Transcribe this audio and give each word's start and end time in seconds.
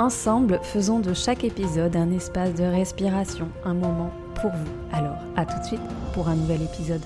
Ensemble, 0.00 0.60
faisons 0.62 0.98
de 0.98 1.12
chaque 1.12 1.44
épisode 1.44 1.94
un 1.94 2.10
espace 2.10 2.54
de 2.54 2.64
respiration, 2.64 3.50
un 3.66 3.74
moment 3.74 4.10
pour 4.40 4.50
vous. 4.50 4.72
Alors, 4.92 5.18
à 5.36 5.44
tout 5.44 5.58
de 5.60 5.66
suite 5.66 5.80
pour 6.14 6.28
un 6.28 6.36
nouvel 6.36 6.62
épisode. 6.62 7.02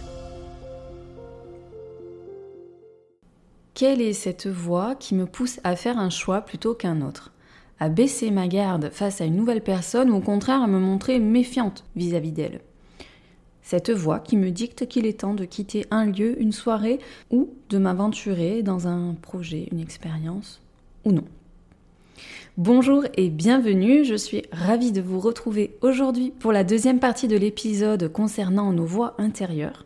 Quelle 3.74 4.00
est 4.00 4.12
cette 4.12 4.46
voix 4.46 4.94
qui 4.94 5.16
me 5.16 5.26
pousse 5.26 5.58
à 5.64 5.74
faire 5.74 5.98
un 5.98 6.08
choix 6.08 6.42
plutôt 6.42 6.74
qu'un 6.74 7.00
autre? 7.00 7.32
À 7.80 7.88
baisser 7.88 8.30
ma 8.30 8.46
garde 8.46 8.90
face 8.92 9.20
à 9.20 9.24
une 9.24 9.34
nouvelle 9.34 9.64
personne 9.64 10.08
ou 10.08 10.18
au 10.18 10.20
contraire 10.20 10.62
à 10.62 10.68
me 10.68 10.78
montrer 10.78 11.18
méfiante 11.18 11.82
vis-à-vis 11.96 12.30
d'elle? 12.30 12.60
Cette 13.62 13.90
voix 13.90 14.20
qui 14.20 14.36
me 14.36 14.52
dicte 14.52 14.86
qu'il 14.86 15.06
est 15.06 15.18
temps 15.22 15.34
de 15.34 15.44
quitter 15.44 15.84
un 15.90 16.04
lieu, 16.04 16.40
une 16.40 16.52
soirée 16.52 17.00
ou 17.32 17.48
de 17.70 17.78
m'aventurer 17.78 18.62
dans 18.62 18.86
un 18.86 19.16
projet, 19.20 19.66
une 19.72 19.80
expérience 19.80 20.62
ou 21.04 21.10
non. 21.10 21.24
Bonjour 22.56 23.02
et 23.16 23.30
bienvenue, 23.30 24.04
je 24.04 24.14
suis 24.14 24.44
ravie 24.52 24.92
de 24.92 25.00
vous 25.00 25.18
retrouver 25.18 25.76
aujourd'hui 25.80 26.30
pour 26.30 26.52
la 26.52 26.62
deuxième 26.62 27.00
partie 27.00 27.26
de 27.26 27.36
l'épisode 27.36 28.12
concernant 28.12 28.72
nos 28.72 28.84
voix 28.84 29.16
intérieures. 29.18 29.84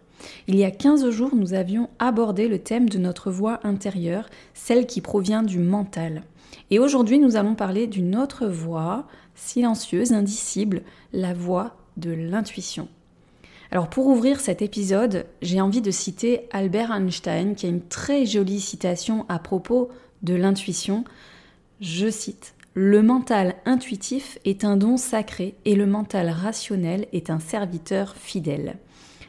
Il 0.48 0.56
y 0.56 0.64
a 0.64 0.70
15 0.70 1.08
jours, 1.08 1.34
nous 1.34 1.54
avions 1.54 1.88
abordé 1.98 2.46
le 2.46 2.58
thème 2.58 2.90
de 2.90 2.98
notre 2.98 3.30
voix 3.30 3.58
intérieure, 3.62 4.28
celle 4.52 4.86
qui 4.86 5.00
provient 5.00 5.42
du 5.42 5.58
mental. 5.58 6.24
Et 6.70 6.78
aujourd'hui, 6.78 7.18
nous 7.18 7.36
allons 7.36 7.54
parler 7.54 7.86
d'une 7.86 8.14
autre 8.14 8.46
voix, 8.46 9.06
silencieuse, 9.34 10.12
indicible, 10.12 10.82
la 11.14 11.32
voix 11.32 11.74
de 11.96 12.10
l'intuition. 12.10 12.88
Alors 13.70 13.88
pour 13.88 14.08
ouvrir 14.08 14.40
cet 14.40 14.60
épisode, 14.60 15.24
j'ai 15.40 15.62
envie 15.62 15.80
de 15.80 15.90
citer 15.90 16.42
Albert 16.52 16.92
Einstein 16.92 17.54
qui 17.54 17.64
a 17.64 17.70
une 17.70 17.80
très 17.88 18.26
jolie 18.26 18.60
citation 18.60 19.24
à 19.30 19.38
propos 19.38 19.88
de 20.22 20.34
l'intuition. 20.34 21.04
Je 21.80 22.10
cite 22.10 22.54
le 22.80 23.02
mental 23.02 23.56
intuitif 23.64 24.38
est 24.44 24.62
un 24.62 24.76
don 24.76 24.96
sacré 24.96 25.56
et 25.64 25.74
le 25.74 25.84
mental 25.84 26.30
rationnel 26.30 27.08
est 27.12 27.28
un 27.28 27.40
serviteur 27.40 28.14
fidèle. 28.14 28.76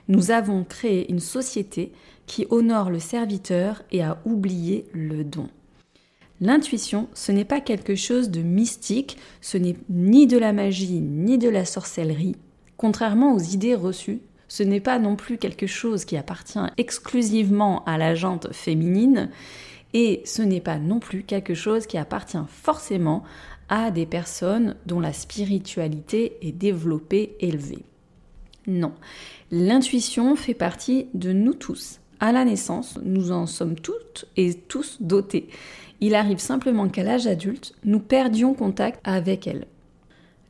Nous 0.07 0.29
avons 0.29 0.63
créé 0.63 1.11
une 1.11 1.19
société 1.19 1.91
qui 2.27 2.45
honore 2.51 2.91
le 2.91 2.99
serviteur 2.99 3.81
et 3.91 4.03
a 4.03 4.21
oublié 4.23 4.85
le 4.93 5.23
don. 5.23 5.49
L'intuition, 6.41 7.07
ce 7.15 7.31
n'est 7.31 7.43
pas 7.43 7.59
quelque 7.59 7.95
chose 7.95 8.29
de 8.29 8.43
mystique, 8.43 9.17
ce 9.41 9.57
n'est 9.57 9.77
ni 9.89 10.27
de 10.27 10.37
la 10.37 10.53
magie 10.53 11.01
ni 11.01 11.39
de 11.39 11.49
la 11.49 11.65
sorcellerie. 11.65 12.35
Contrairement 12.77 13.33
aux 13.33 13.39
idées 13.39 13.73
reçues, 13.73 14.21
ce 14.47 14.61
n'est 14.61 14.79
pas 14.79 14.99
non 14.99 15.15
plus 15.15 15.39
quelque 15.39 15.65
chose 15.65 16.05
qui 16.05 16.17
appartient 16.17 16.59
exclusivement 16.77 17.83
à 17.85 17.97
la 17.97 18.13
jante 18.13 18.53
féminine, 18.53 19.31
et 19.93 20.21
ce 20.25 20.41
n'est 20.41 20.61
pas 20.61 20.77
non 20.77 20.99
plus 20.99 21.23
quelque 21.23 21.53
chose 21.53 21.87
qui 21.87 21.97
appartient 21.97 22.37
forcément 22.47 23.23
à 23.69 23.91
des 23.91 24.05
personnes 24.05 24.75
dont 24.85 24.99
la 24.99 25.13
spiritualité 25.13 26.37
est 26.41 26.51
développée, 26.51 27.35
élevée. 27.39 27.85
Non, 28.67 28.93
l'intuition 29.51 30.35
fait 30.35 30.53
partie 30.53 31.07
de 31.13 31.31
nous 31.31 31.53
tous. 31.53 31.99
À 32.19 32.31
la 32.31 32.45
naissance, 32.45 32.99
nous 33.03 33.31
en 33.31 33.45
sommes 33.45 33.75
toutes 33.75 34.25
et 34.35 34.53
tous 34.53 34.97
dotés. 34.99 35.47
Il 36.01 36.15
arrive 36.15 36.39
simplement 36.39 36.89
qu'à 36.89 37.03
l'âge 37.03 37.27
adulte, 37.27 37.73
nous 37.83 37.99
perdions 37.99 38.53
contact 38.53 38.99
avec 39.03 39.47
elle. 39.47 39.67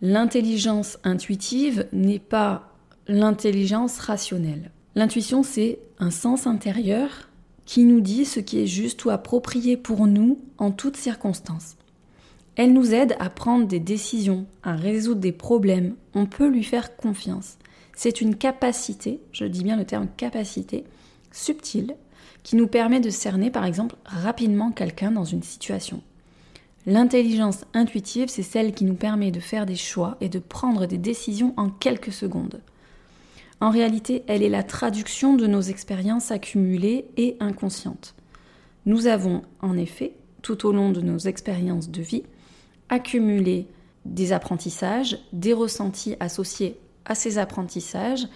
L'intelligence 0.01 0.97
intuitive 1.03 1.87
n'est 1.91 2.19
pas 2.19 2.73
l'intelligence 3.07 3.99
rationnelle. 3.99 4.71
L'intuition, 4.95 5.43
c'est 5.43 5.79
un 5.99 6.11
sens 6.11 6.47
intérieur 6.47 7.28
qui 7.69 7.83
nous 7.83 8.01
dit 8.01 8.25
ce 8.25 8.39
qui 8.39 8.59
est 8.59 8.65
juste 8.65 9.05
ou 9.05 9.11
approprié 9.11 9.77
pour 9.77 10.07
nous 10.07 10.39
en 10.57 10.71
toutes 10.71 10.97
circonstances. 10.97 11.75
Elle 12.55 12.73
nous 12.73 12.95
aide 12.95 13.15
à 13.19 13.29
prendre 13.29 13.67
des 13.67 13.79
décisions, 13.79 14.47
à 14.63 14.75
résoudre 14.75 15.21
des 15.21 15.31
problèmes. 15.31 15.95
On 16.15 16.25
peut 16.25 16.47
lui 16.47 16.63
faire 16.63 16.95
confiance. 16.95 17.59
C'est 17.95 18.21
une 18.21 18.35
capacité, 18.35 19.19
je 19.31 19.45
dis 19.45 19.63
bien 19.63 19.77
le 19.77 19.85
terme 19.85 20.07
capacité, 20.17 20.83
subtile, 21.31 21.95
qui 22.41 22.55
nous 22.55 22.65
permet 22.65 23.01
de 23.01 23.11
cerner 23.11 23.51
par 23.51 23.65
exemple 23.65 23.97
rapidement 24.03 24.71
quelqu'un 24.71 25.11
dans 25.11 25.25
une 25.25 25.43
situation. 25.43 26.01
L'intelligence 26.87 27.65
intuitive, 27.75 28.29
c'est 28.29 28.41
celle 28.41 28.73
qui 28.73 28.83
nous 28.83 28.95
permet 28.95 29.29
de 29.29 29.39
faire 29.39 29.67
des 29.67 29.75
choix 29.75 30.17
et 30.21 30.29
de 30.29 30.39
prendre 30.39 30.87
des 30.87 30.97
décisions 30.97 31.53
en 31.55 31.69
quelques 31.69 32.13
secondes. 32.13 32.61
En 33.61 33.69
réalité, 33.69 34.23
elle 34.27 34.41
est 34.41 34.49
la 34.49 34.63
traduction 34.63 35.35
de 35.35 35.45
nos 35.45 35.61
expériences 35.61 36.31
accumulées 36.31 37.05
et 37.17 37.35
inconscientes. 37.39 38.15
Nous 38.85 39.07
avons, 39.07 39.41
en 39.61 39.77
effet, 39.77 40.13
tout 40.41 40.65
au 40.65 40.71
long 40.71 40.91
de 40.91 41.01
nos 41.01 41.17
expériences 41.17 41.89
de 41.89 42.01
vie, 42.01 42.23
accumulé 42.87 43.67
des 44.05 44.31
apprentissages, 44.31 45.17
des 45.33 45.53
ressentis 45.53 46.15
associés 46.19 46.79
à 47.05 47.15
ces 47.15 47.37
apprentissages, 47.37 48.27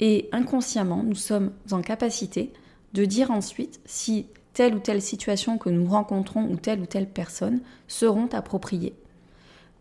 et 0.00 0.28
inconsciemment, 0.32 1.02
nous 1.02 1.14
sommes 1.14 1.52
en 1.70 1.80
capacité 1.80 2.52
de 2.92 3.04
dire 3.04 3.30
ensuite 3.30 3.80
si 3.84 4.26
telle 4.52 4.74
ou 4.74 4.78
telle 4.78 5.00
situation 5.02 5.58
que 5.58 5.70
nous 5.70 5.86
rencontrons 5.86 6.44
ou 6.50 6.56
telle 6.56 6.80
ou 6.80 6.86
telle 6.86 7.08
personne 7.08 7.60
seront 7.88 8.28
appropriées. 8.32 8.94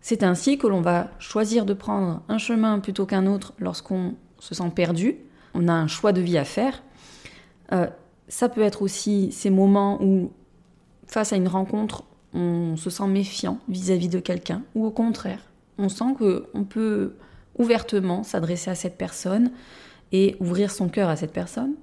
C'est 0.02 0.22
ainsi 0.22 0.58
que 0.58 0.68
l'on 0.68 0.82
va 0.82 1.10
choisir 1.18 1.66
de 1.66 1.74
prendre 1.74 2.22
un 2.30 2.38
chemin 2.38 2.80
plutôt 2.80 3.06
qu'un 3.06 3.26
autre 3.26 3.54
lorsqu'on 3.58 4.16
se 4.46 4.54
sent 4.56 4.72
perdu, 4.76 5.18
on 5.54 5.68
a 5.68 5.74
un 5.74 5.88
choix 5.88 6.12
de 6.12 6.22
vie 6.22 6.38
à 6.38 6.46
faire. 6.46 6.84
Euh, 7.72 7.88
ça 8.28 8.48
peut 8.48 8.62
être 8.62 8.82
aussi 8.82 9.32
ces 9.32 9.50
moments 9.50 10.02
où, 10.04 10.32
face 11.08 11.34
à 11.34 11.36
une 11.36 11.48
rencontre, 11.48 12.04
on 12.34 12.76
se 12.78 12.90
sent 12.90 13.08
méfiant 13.08 13.60
vis-à-vis 13.70 14.10
de 14.10 14.20
quelqu'un, 14.20 14.62
ou 14.76 14.86
au 14.86 14.92
contraire, 14.92 15.40
on 15.78 15.90
sent 15.90 16.14
qu'on 16.20 16.64
peut 16.64 17.16
ouvertement 17.58 18.24
s'adresser 18.24 18.70
à 18.70 18.76
cette 18.76 18.98
personne 18.98 19.52
et 20.12 20.36
ouvrir 20.40 20.70
son 20.72 20.90
cœur 20.90 21.10
à 21.10 21.16
cette 21.16 21.34
personne. 21.34 21.74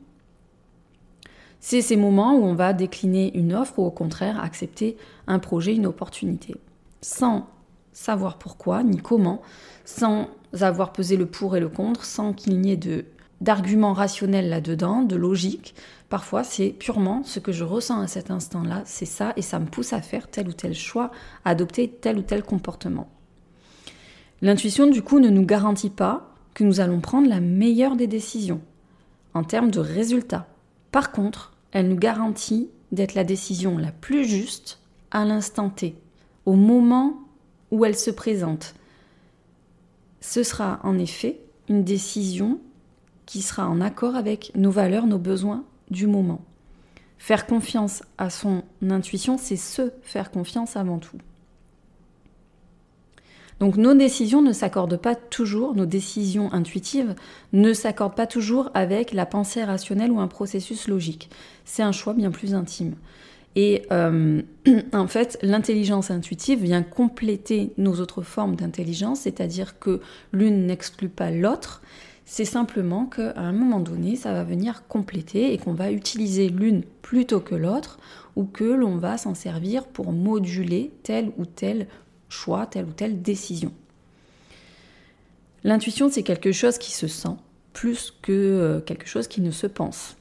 C'est 1.59 1.81
ces 1.81 1.97
moments 1.97 2.35
où 2.35 2.45
on 2.45 2.55
va 2.55 2.73
décliner 2.73 3.37
une 3.37 3.55
offre 3.55 3.79
ou 3.79 3.85
au 3.85 3.91
contraire 3.91 4.41
accepter 4.41 4.97
un 5.27 5.39
projet, 5.39 5.75
une 5.75 5.87
opportunité, 5.87 6.57
sans 7.01 7.49
savoir 7.93 8.39
pourquoi 8.39 8.83
ni 8.83 8.99
comment, 8.99 9.43
sans 9.85 10.29
avoir 10.61 10.93
pesé 10.93 11.17
le 11.17 11.27
pour 11.27 11.57
et 11.57 11.61
le 11.61 11.69
contre, 11.69 12.05
sans 12.05 12.33
qu'il 12.33 12.61
n'y 12.61 12.73
ait 12.73 12.77
de 12.77 13.05
d'arguments 13.41 13.93
rationnels 13.93 14.49
là-dedans, 14.49 15.03
de 15.03 15.17
logique. 15.17 15.75
Parfois, 16.09 16.45
c'est 16.45 16.69
purement 16.69 17.23
ce 17.25 17.41
que 17.41 17.51
je 17.51 17.65
ressens 17.65 18.01
à 18.01 18.07
cet 18.07 18.31
instant-là, 18.31 18.83
c'est 18.85 19.05
ça, 19.05 19.33
et 19.37 19.43
ça 19.43 19.59
me 19.59 19.67
pousse 19.67 19.93
à 19.93 20.01
faire 20.01 20.29
tel 20.29 20.49
ou 20.49 20.53
tel 20.53 20.75
choix, 20.75 21.11
à 21.45 21.51
adopter 21.51 21.89
tel 21.89 22.19
ou 22.19 22.23
tel 22.23 22.45
comportement. 22.45 23.09
L'intuition, 24.43 24.87
du 24.87 25.03
coup, 25.03 25.19
ne 25.19 25.29
nous 25.29 25.45
garantit 25.45 25.91
pas 25.91 26.33
que 26.55 26.63
nous 26.63 26.79
allons 26.79 27.01
prendre 27.01 27.29
la 27.29 27.41
meilleure 27.41 27.97
des 27.97 28.07
décisions 28.07 28.61
en 29.35 29.43
termes 29.43 29.71
de 29.71 29.81
résultats. 29.81 30.47
Par 30.93 31.11
contre, 31.11 31.53
elle 31.73 31.89
nous 31.89 31.97
garantit 31.97 32.69
d'être 32.93 33.15
la 33.15 33.25
décision 33.25 33.79
la 33.79 33.91
plus 33.91 34.25
juste 34.25 34.79
à 35.11 35.25
l'instant 35.25 35.71
T, 35.71 35.97
au 36.47 36.55
moment 36.55 37.19
où 37.73 37.85
elle 37.85 37.97
se 37.97 38.13
présente. 38.13 38.75
Ce 40.21 40.45
sera 40.45 40.79
en 40.85 40.97
effet 40.99 41.41
une 41.69 41.83
décision 41.83 42.61
qui 43.27 43.43
sera 43.43 43.69
en 43.69 43.81
accord 43.81 44.15
avec 44.15 44.53
nos 44.55 44.71
valeurs, 44.71 45.07
nos 45.07 45.19
besoins 45.19 45.65
du 45.91 46.07
moment. 46.07 46.43
Faire 47.19 47.47
confiance 47.47 48.03
à 48.19 48.31
son 48.31 48.63
intuition, 48.89 49.39
c'est 49.39 49.57
se 49.57 49.91
faire 50.03 50.31
confiance 50.31 50.77
avant 50.77 50.99
tout. 50.99 51.19
Donc 53.59 53.77
nos 53.77 53.95
décisions 53.95 54.43
ne 54.43 54.53
s'accordent 54.53 54.97
pas 54.97 55.15
toujours, 55.15 55.75
nos 55.75 55.87
décisions 55.87 56.53
intuitives 56.53 57.15
ne 57.53 57.73
s'accordent 57.73 58.17
pas 58.17 58.27
toujours 58.27 58.71
avec 58.75 59.13
la 59.13 59.25
pensée 59.25 59.63
rationnelle 59.63 60.11
ou 60.11 60.21
un 60.21 60.27
processus 60.29 60.89
logique. 60.89 61.31
C'est 61.65 61.85
un 61.85 61.93
choix 61.93 62.13
bien 62.13 62.33
plus 62.33 62.55
intime. 62.55 62.97
Et 63.57 63.83
euh, 63.93 64.43
en 64.93 65.07
fait, 65.07 65.39
l'intelligence 65.43 66.11
intuitive 66.11 66.63
vient 66.63 66.83
compléter 66.83 67.73
nos 67.77 68.01
autres 68.01 68.23
formes 68.23 68.57
d'intelligence, 68.57 69.21
c'est-à-dire 69.21 69.79
que 69.79 70.01
l'une 70.33 70.67
n'exclut 70.67 71.09
pas 71.09 71.31
l'autre. 71.31 71.83
C'est 72.25 72.45
simplement 72.45 73.07
qu'à 73.07 73.35
un 73.37 73.53
moment 73.53 73.81
donné, 73.81 74.17
ça 74.17 74.33
va 74.33 74.45
venir 74.45 74.87
compléter 74.87 75.53
et 75.53 75.59
qu'on 75.59 75.75
va 75.75 75.91
utiliser 75.91 76.49
l'une 76.49 76.83
plutôt 77.03 77.41
que 77.41 77.55
l'autre 77.55 77.99
ou 78.37 78.45
que 78.45 78.65
l'on 78.65 78.97
va 78.97 79.19
s'en 79.19 79.35
servir 79.35 79.87
pour 79.87 80.13
moduler 80.13 80.91
telle 81.03 81.33
ou 81.37 81.45
telle 81.45 81.89
choix, 82.29 82.67
telle 82.67 82.87
ou 82.87 82.93
telle 82.93 83.21
décision. 83.21 83.73
L'intuition, 85.65 86.09
c'est 86.11 86.23
quelque 86.23 86.53
chose 86.53 86.79
qui 86.79 86.93
se 86.93 87.07
sent 87.07 87.37
plus 87.73 88.13
que 88.23 88.33
euh, 88.33 88.81
quelque 88.81 89.07
chose 89.07 89.29
qui 89.29 89.41
ne 89.41 89.51
se 89.51 89.67
pense. 89.67 90.17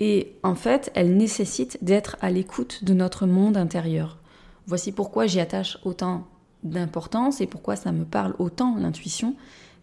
Et 0.00 0.32
en 0.42 0.54
fait, 0.54 0.90
elle 0.94 1.16
nécessite 1.16 1.78
d'être 1.82 2.16
à 2.22 2.30
l'écoute 2.30 2.84
de 2.84 2.94
notre 2.94 3.26
monde 3.26 3.58
intérieur. 3.58 4.18
Voici 4.66 4.92
pourquoi 4.92 5.26
j'y 5.26 5.40
attache 5.40 5.78
autant 5.84 6.26
d'importance 6.62 7.40
et 7.40 7.46
pourquoi 7.46 7.76
ça 7.76 7.92
me 7.92 8.04
parle 8.04 8.34
autant 8.38 8.76
l'intuition. 8.76 9.36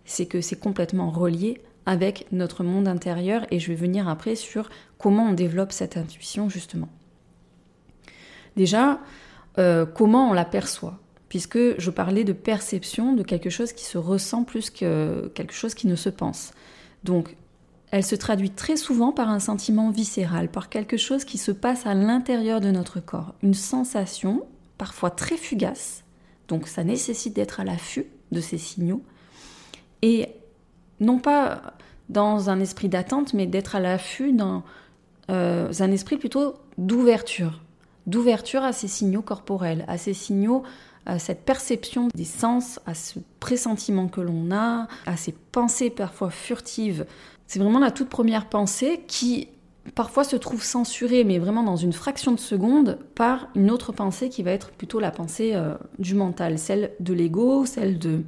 C'est 0.06 0.25
que 0.25 0.42
c'est 0.42 0.60
complètement 0.60 1.12
relié 1.12 1.62
avec 1.86 2.28
notre 2.31 2.64
monde 2.64 2.88
intérieur 2.88 3.46
et 3.52 3.60
je 3.60 3.68
vais 3.68 3.75
venir 3.75 4.10
après 4.10 4.36
sur 4.36 4.69
comment 4.98 5.28
on 5.28 5.34
développe 5.34 5.72
cette 5.72 5.98
intuition 5.98 6.50
justement. 6.50 6.90
Déjà, 8.56 9.00
euh, 9.60 9.86
comment 9.86 10.30
on 10.30 10.34
l'aperçoit 10.34 11.00
Puisque 11.30 11.80
je 11.80 11.92
parlais 11.92 12.24
de 12.24 12.34
perception, 12.34 13.14
de 13.14 13.22
quelque 13.22 13.50
chose 13.50 13.74
qui 13.74 13.84
se 13.84 13.98
ressent 13.98 14.44
plus 14.44 14.69
que 14.69 15.31
quelque 15.36 15.54
chose 15.54 15.75
qui 15.75 15.88
ne 15.88 15.96
se 15.96 16.10
pense. 16.10 16.54
Donc, 17.04 17.36
elle 17.92 18.04
se 18.04 18.16
traduit 18.16 18.50
très 18.50 18.75
souvent 18.75 19.12
par 19.12 19.30
un 19.30 19.39
sentiment 19.39 19.89
viscéral, 19.89 20.50
par 20.50 20.69
quelque 20.69 20.98
chose 20.98 21.24
qui 21.24 21.38
se 21.38 21.51
passe 21.51 21.86
à 21.86 21.94
l'intérieur 21.94 22.60
de 22.60 22.72
notre 22.72 23.00
corps, 23.00 23.34
une 23.42 23.54
sensation, 23.54 24.45
parfois 24.78 25.10
très 25.10 25.38
fugace, 25.38 26.04
donc 26.48 26.68
ça 26.68 26.84
nécessite 26.84 27.36
d'être 27.36 27.60
à 27.60 27.63
l'affût 27.63 28.07
de 28.31 28.42
ces 28.42 28.57
signaux, 28.57 29.01
et 30.01 30.28
non 31.00 31.19
pas 31.19 31.74
dans 32.10 32.50
un 32.50 32.60
esprit 32.60 32.89
d'attente, 32.89 33.34
mais 33.34 33.48
d'être 33.48 33.75
à 33.75 33.80
l'affût 33.80 34.33
dans 34.33 34.63
euh, 35.30 35.72
un 35.80 35.92
esprit 35.92 36.18
plutôt 36.18 36.56
d'ouverture, 36.78 37.62
d'ouverture 38.06 38.63
à 38.63 38.74
ces 38.74 38.88
signaux 38.88 39.22
corporels, 39.22 39.86
à 39.88 39.98
ces 39.98 40.13
signaux, 40.13 40.63
à 41.06 41.19
cette 41.19 41.45
perception 41.45 42.10
des 42.13 42.25
sens, 42.25 42.80
à 42.86 42.94
ce 42.94 43.19
pressentiment 43.40 44.07
que 44.07 44.22
l'on 44.22 44.51
a, 44.51 44.88
à 45.06 45.16
ces 45.16 45.31
pensées 45.31 45.90
parfois 45.90 46.30
furtives 46.30 47.06
c'est 47.48 47.60
vraiment 47.60 47.80
la 47.80 47.92
toute 47.92 48.10
première 48.10 48.50
pensée 48.50 49.02
qui 49.08 49.48
parfois 49.96 50.24
se 50.24 50.36
trouve 50.36 50.64
censurée, 50.64 51.24
mais 51.24 51.40
vraiment 51.40 51.64
dans 51.64 51.78
une 51.78 51.94
fraction 51.94 52.34
de 52.34 52.40
seconde, 52.40 53.00
par 53.16 53.48
une 53.56 53.72
autre 53.72 53.92
pensée 53.94 54.30
qui 54.30 54.44
va 54.44 54.52
être 54.52 54.72
plutôt 54.72 55.00
la 55.00 55.12
pensée 55.12 55.54
euh, 55.56 55.76
du 55.98 56.14
mental, 56.14 56.60
celle 56.60 56.92
de 57.00 57.14
l'ego, 57.14 57.66
celle 57.66 57.98
de, 57.98 58.22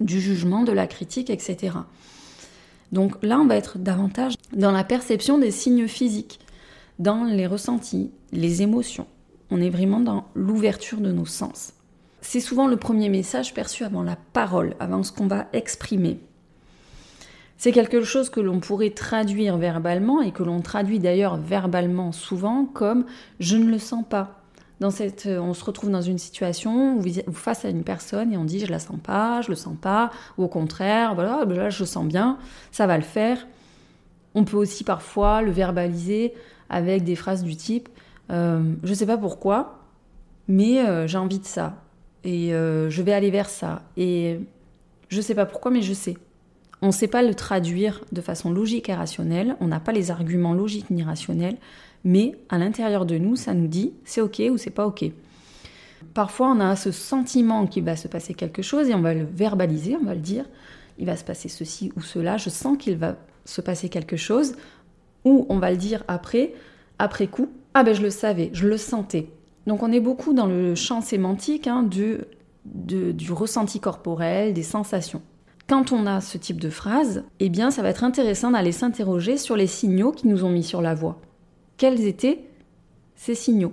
du 0.00 0.20
jugement, 0.20 0.62
de 0.62 0.72
la 0.72 0.86
critique, 0.86 1.30
etc. 1.30 1.78
Donc 2.92 3.16
là, 3.22 3.40
on 3.40 3.46
va 3.46 3.56
être 3.56 3.78
davantage 3.78 4.34
dans 4.52 4.72
la 4.72 4.84
perception 4.84 5.38
des 5.38 5.50
signes 5.50 5.88
physiques, 5.88 6.38
dans 6.98 7.24
les 7.24 7.46
ressentis, 7.46 8.10
les 8.32 8.62
émotions. 8.62 9.06
On 9.50 9.60
est 9.60 9.70
vraiment 9.70 10.00
dans 10.00 10.26
l'ouverture 10.34 11.00
de 11.00 11.12
nos 11.12 11.26
sens. 11.26 11.72
C'est 12.20 12.40
souvent 12.40 12.66
le 12.66 12.76
premier 12.76 13.08
message 13.08 13.52
perçu 13.52 13.84
avant 13.84 14.02
la 14.02 14.16
parole, 14.16 14.76
avant 14.80 15.02
ce 15.02 15.12
qu'on 15.12 15.26
va 15.26 15.46
exprimer. 15.52 16.18
C'est 17.56 17.72
quelque 17.72 18.02
chose 18.02 18.30
que 18.30 18.40
l'on 18.40 18.60
pourrait 18.60 18.90
traduire 18.90 19.56
verbalement 19.56 20.20
et 20.20 20.32
que 20.32 20.42
l'on 20.42 20.60
traduit 20.60 20.98
d'ailleurs 20.98 21.36
verbalement 21.36 22.12
souvent 22.12 22.66
comme 22.66 23.04
je 23.40 23.56
ne 23.56 23.70
le 23.70 23.78
sens 23.78 24.04
pas. 24.08 24.40
Dans 24.80 24.90
cette, 24.90 25.26
on 25.26 25.54
se 25.54 25.64
retrouve 25.64 25.90
dans 25.90 26.02
une 26.02 26.18
situation 26.18 26.98
où 26.98 27.32
face 27.32 27.64
à 27.64 27.68
une 27.68 27.84
personne 27.84 28.32
et 28.32 28.36
on 28.36 28.44
dit 28.44 28.58
je 28.58 28.70
la 28.70 28.80
sens 28.80 28.98
pas, 29.02 29.40
je 29.40 29.50
le 29.50 29.54
sens 29.54 29.76
pas, 29.80 30.10
ou 30.36 30.44
au 30.44 30.48
contraire, 30.48 31.14
voilà, 31.14 31.44
ben 31.44 31.56
là 31.56 31.70
je 31.70 31.84
sens 31.84 32.04
bien, 32.04 32.38
ça 32.72 32.86
va 32.86 32.96
le 32.96 33.04
faire. 33.04 33.46
On 34.34 34.44
peut 34.44 34.56
aussi 34.56 34.82
parfois 34.82 35.42
le 35.42 35.52
verbaliser 35.52 36.34
avec 36.68 37.04
des 37.04 37.14
phrases 37.14 37.44
du 37.44 37.54
type 37.54 37.88
euh, 38.30 38.74
je 38.82 38.94
sais 38.94 39.06
pas 39.06 39.18
pourquoi, 39.18 39.80
mais 40.48 40.80
euh, 40.80 41.06
j'ai 41.06 41.18
envie 41.18 41.38
de 41.38 41.44
ça 41.44 41.76
et 42.24 42.54
euh, 42.54 42.88
je 42.88 43.02
vais 43.02 43.12
aller 43.12 43.30
vers 43.30 43.50
ça 43.50 43.82
et 43.96 44.40
je 45.08 45.20
sais 45.20 45.34
pas 45.34 45.46
pourquoi, 45.46 45.70
mais 45.70 45.82
je 45.82 45.92
sais. 45.92 46.16
On 46.84 46.88
ne 46.88 46.92
sait 46.92 47.08
pas 47.08 47.22
le 47.22 47.34
traduire 47.34 48.04
de 48.12 48.20
façon 48.20 48.52
logique 48.52 48.90
et 48.90 48.94
rationnelle, 48.94 49.56
on 49.60 49.68
n'a 49.68 49.80
pas 49.80 49.92
les 49.92 50.10
arguments 50.10 50.52
logiques 50.52 50.90
ni 50.90 51.02
rationnels, 51.02 51.56
mais 52.04 52.36
à 52.50 52.58
l'intérieur 52.58 53.06
de 53.06 53.16
nous, 53.16 53.36
ça 53.36 53.54
nous 53.54 53.68
dit 53.68 53.94
c'est 54.04 54.20
ok 54.20 54.42
ou 54.50 54.58
c'est 54.58 54.68
pas 54.68 54.86
ok. 54.86 55.06
Parfois, 56.12 56.50
on 56.50 56.60
a 56.60 56.76
ce 56.76 56.90
sentiment 56.90 57.66
qu'il 57.66 57.84
va 57.84 57.96
se 57.96 58.06
passer 58.06 58.34
quelque 58.34 58.60
chose 58.60 58.90
et 58.90 58.94
on 58.94 59.00
va 59.00 59.14
le 59.14 59.24
verbaliser, 59.24 59.96
on 59.98 60.04
va 60.04 60.12
le 60.12 60.20
dire 60.20 60.44
il 60.98 61.06
va 61.06 61.16
se 61.16 61.24
passer 61.24 61.48
ceci 61.48 61.90
ou 61.96 62.02
cela, 62.02 62.36
je 62.36 62.50
sens 62.50 62.76
qu'il 62.76 62.98
va 62.98 63.16
se 63.46 63.62
passer 63.62 63.88
quelque 63.88 64.18
chose, 64.18 64.52
ou 65.24 65.46
on 65.48 65.58
va 65.58 65.70
le 65.70 65.78
dire 65.78 66.04
après, 66.06 66.52
après 66.98 67.28
coup, 67.28 67.48
ah 67.72 67.82
ben 67.82 67.94
je 67.94 68.02
le 68.02 68.10
savais, 68.10 68.50
je 68.52 68.68
le 68.68 68.76
sentais. 68.76 69.30
Donc 69.66 69.82
on 69.82 69.90
est 69.90 70.00
beaucoup 70.00 70.34
dans 70.34 70.46
le 70.46 70.74
champ 70.74 71.00
sémantique 71.00 71.66
hein, 71.66 71.82
du, 71.82 72.18
du 72.66 73.32
ressenti 73.32 73.80
corporel, 73.80 74.52
des 74.52 74.62
sensations. 74.62 75.22
Quand 75.66 75.92
on 75.92 76.06
a 76.06 76.20
ce 76.20 76.36
type 76.36 76.60
de 76.60 76.68
phrase, 76.68 77.24
eh 77.40 77.48
bien, 77.48 77.70
ça 77.70 77.82
va 77.82 77.88
être 77.88 78.04
intéressant 78.04 78.50
d'aller 78.50 78.72
s'interroger 78.72 79.38
sur 79.38 79.56
les 79.56 79.66
signaux 79.66 80.12
qui 80.12 80.28
nous 80.28 80.44
ont 80.44 80.50
mis 80.50 80.62
sur 80.62 80.82
la 80.82 80.94
voie. 80.94 81.20
Quels 81.78 82.06
étaient 82.06 82.44
ces 83.16 83.34
signaux? 83.34 83.72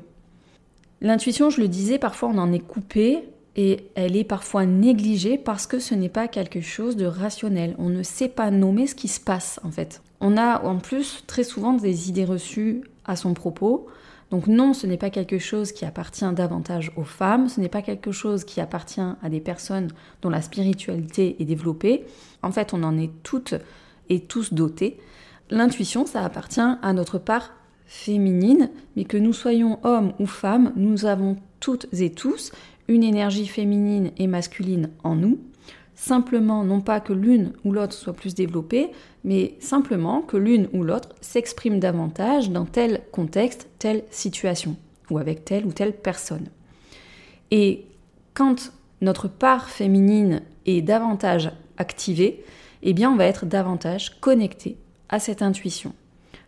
L'intuition, 1.01 1.49
je 1.49 1.59
le 1.59 1.67
disais, 1.67 1.97
parfois 1.97 2.29
on 2.29 2.37
en 2.37 2.53
est 2.53 2.59
coupé 2.59 3.23
et 3.55 3.87
elle 3.95 4.15
est 4.15 4.23
parfois 4.23 4.65
négligée 4.65 5.37
parce 5.37 5.67
que 5.67 5.79
ce 5.79 5.95
n'est 5.95 6.09
pas 6.09 6.27
quelque 6.27 6.61
chose 6.61 6.95
de 6.95 7.05
rationnel. 7.05 7.75
On 7.77 7.89
ne 7.89 8.03
sait 8.03 8.29
pas 8.29 8.51
nommer 8.51 8.87
ce 8.87 8.95
qui 8.95 9.07
se 9.07 9.19
passe 9.19 9.59
en 9.63 9.71
fait. 9.71 10.01
On 10.21 10.37
a 10.37 10.63
en 10.63 10.77
plus 10.77 11.23
très 11.27 11.43
souvent 11.43 11.73
des 11.73 12.09
idées 12.09 12.25
reçues 12.25 12.83
à 13.03 13.15
son 13.15 13.33
propos 13.33 13.87
donc 14.31 14.47
non, 14.47 14.73
ce 14.73 14.87
n'est 14.87 14.97
pas 14.97 15.09
quelque 15.09 15.37
chose 15.37 15.73
qui 15.73 15.83
appartient 15.83 16.31
davantage 16.33 16.93
aux 16.95 17.03
femmes, 17.03 17.49
ce 17.49 17.59
n'est 17.59 17.69
pas 17.69 17.81
quelque 17.81 18.13
chose 18.13 18.45
qui 18.45 18.61
appartient 18.61 19.01
à 19.01 19.29
des 19.29 19.41
personnes 19.41 19.89
dont 20.21 20.29
la 20.29 20.41
spiritualité 20.41 21.35
est 21.39 21.45
développée. 21.45 22.05
En 22.41 22.51
fait, 22.51 22.73
on 22.73 22.81
en 22.83 22.97
est 22.97 23.11
toutes 23.23 23.55
et 24.09 24.21
tous 24.21 24.53
dotés. 24.53 24.97
L'intuition, 25.49 26.05
ça 26.05 26.23
appartient 26.23 26.61
à 26.61 26.93
notre 26.93 27.17
part 27.17 27.51
féminine, 27.85 28.69
mais 28.95 29.03
que 29.03 29.17
nous 29.17 29.33
soyons 29.33 29.79
hommes 29.83 30.13
ou 30.17 30.25
femmes, 30.25 30.71
nous 30.77 31.05
avons 31.05 31.35
toutes 31.59 31.87
et 31.91 32.11
tous 32.11 32.53
une 32.87 33.03
énergie 33.03 33.47
féminine 33.47 34.11
et 34.17 34.27
masculine 34.27 34.91
en 35.03 35.15
nous, 35.15 35.39
simplement 36.01 36.63
non 36.63 36.81
pas 36.81 36.99
que 36.99 37.13
l'une 37.13 37.53
ou 37.63 37.71
l'autre 37.71 37.93
soit 37.93 38.13
plus 38.13 38.33
développée, 38.33 38.89
mais 39.23 39.53
simplement 39.59 40.23
que 40.23 40.35
l'une 40.35 40.67
ou 40.73 40.83
l'autre 40.83 41.09
s'exprime 41.21 41.79
davantage 41.79 42.49
dans 42.49 42.65
tel 42.65 43.01
contexte, 43.11 43.69
telle 43.77 44.03
situation, 44.09 44.77
ou 45.11 45.19
avec 45.19 45.45
telle 45.45 45.63
ou 45.63 45.71
telle 45.71 45.93
personne. 45.93 46.47
Et 47.51 47.85
quand 48.33 48.73
notre 49.01 49.27
part 49.27 49.69
féminine 49.69 50.41
est 50.65 50.81
davantage 50.81 51.51
activée, 51.77 52.43
eh 52.81 52.93
bien 52.93 53.11
on 53.11 53.15
va 53.15 53.25
être 53.25 53.45
davantage 53.45 54.19
connecté 54.19 54.77
à 55.07 55.19
cette 55.19 55.43
intuition. 55.43 55.93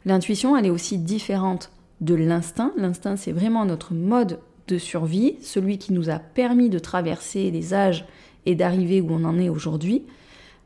L'intuition, 0.05 0.57
elle 0.57 0.65
est 0.65 0.71
aussi 0.71 0.97
différente 0.97 1.71
de 2.01 2.15
l'instinct. 2.15 2.73
L'instinct, 2.75 3.17
c'est 3.17 3.31
vraiment 3.31 3.65
notre 3.65 3.93
mode 3.93 4.39
de 4.67 4.79
survie, 4.79 5.35
celui 5.43 5.77
qui 5.77 5.93
nous 5.93 6.09
a 6.09 6.17
permis 6.17 6.69
de 6.69 6.79
traverser 6.79 7.51
les 7.51 7.75
âges 7.75 8.05
et 8.45 8.55
d'arriver 8.55 9.01
où 9.01 9.11
on 9.11 9.23
en 9.23 9.39
est 9.39 9.49
aujourd'hui. 9.49 10.03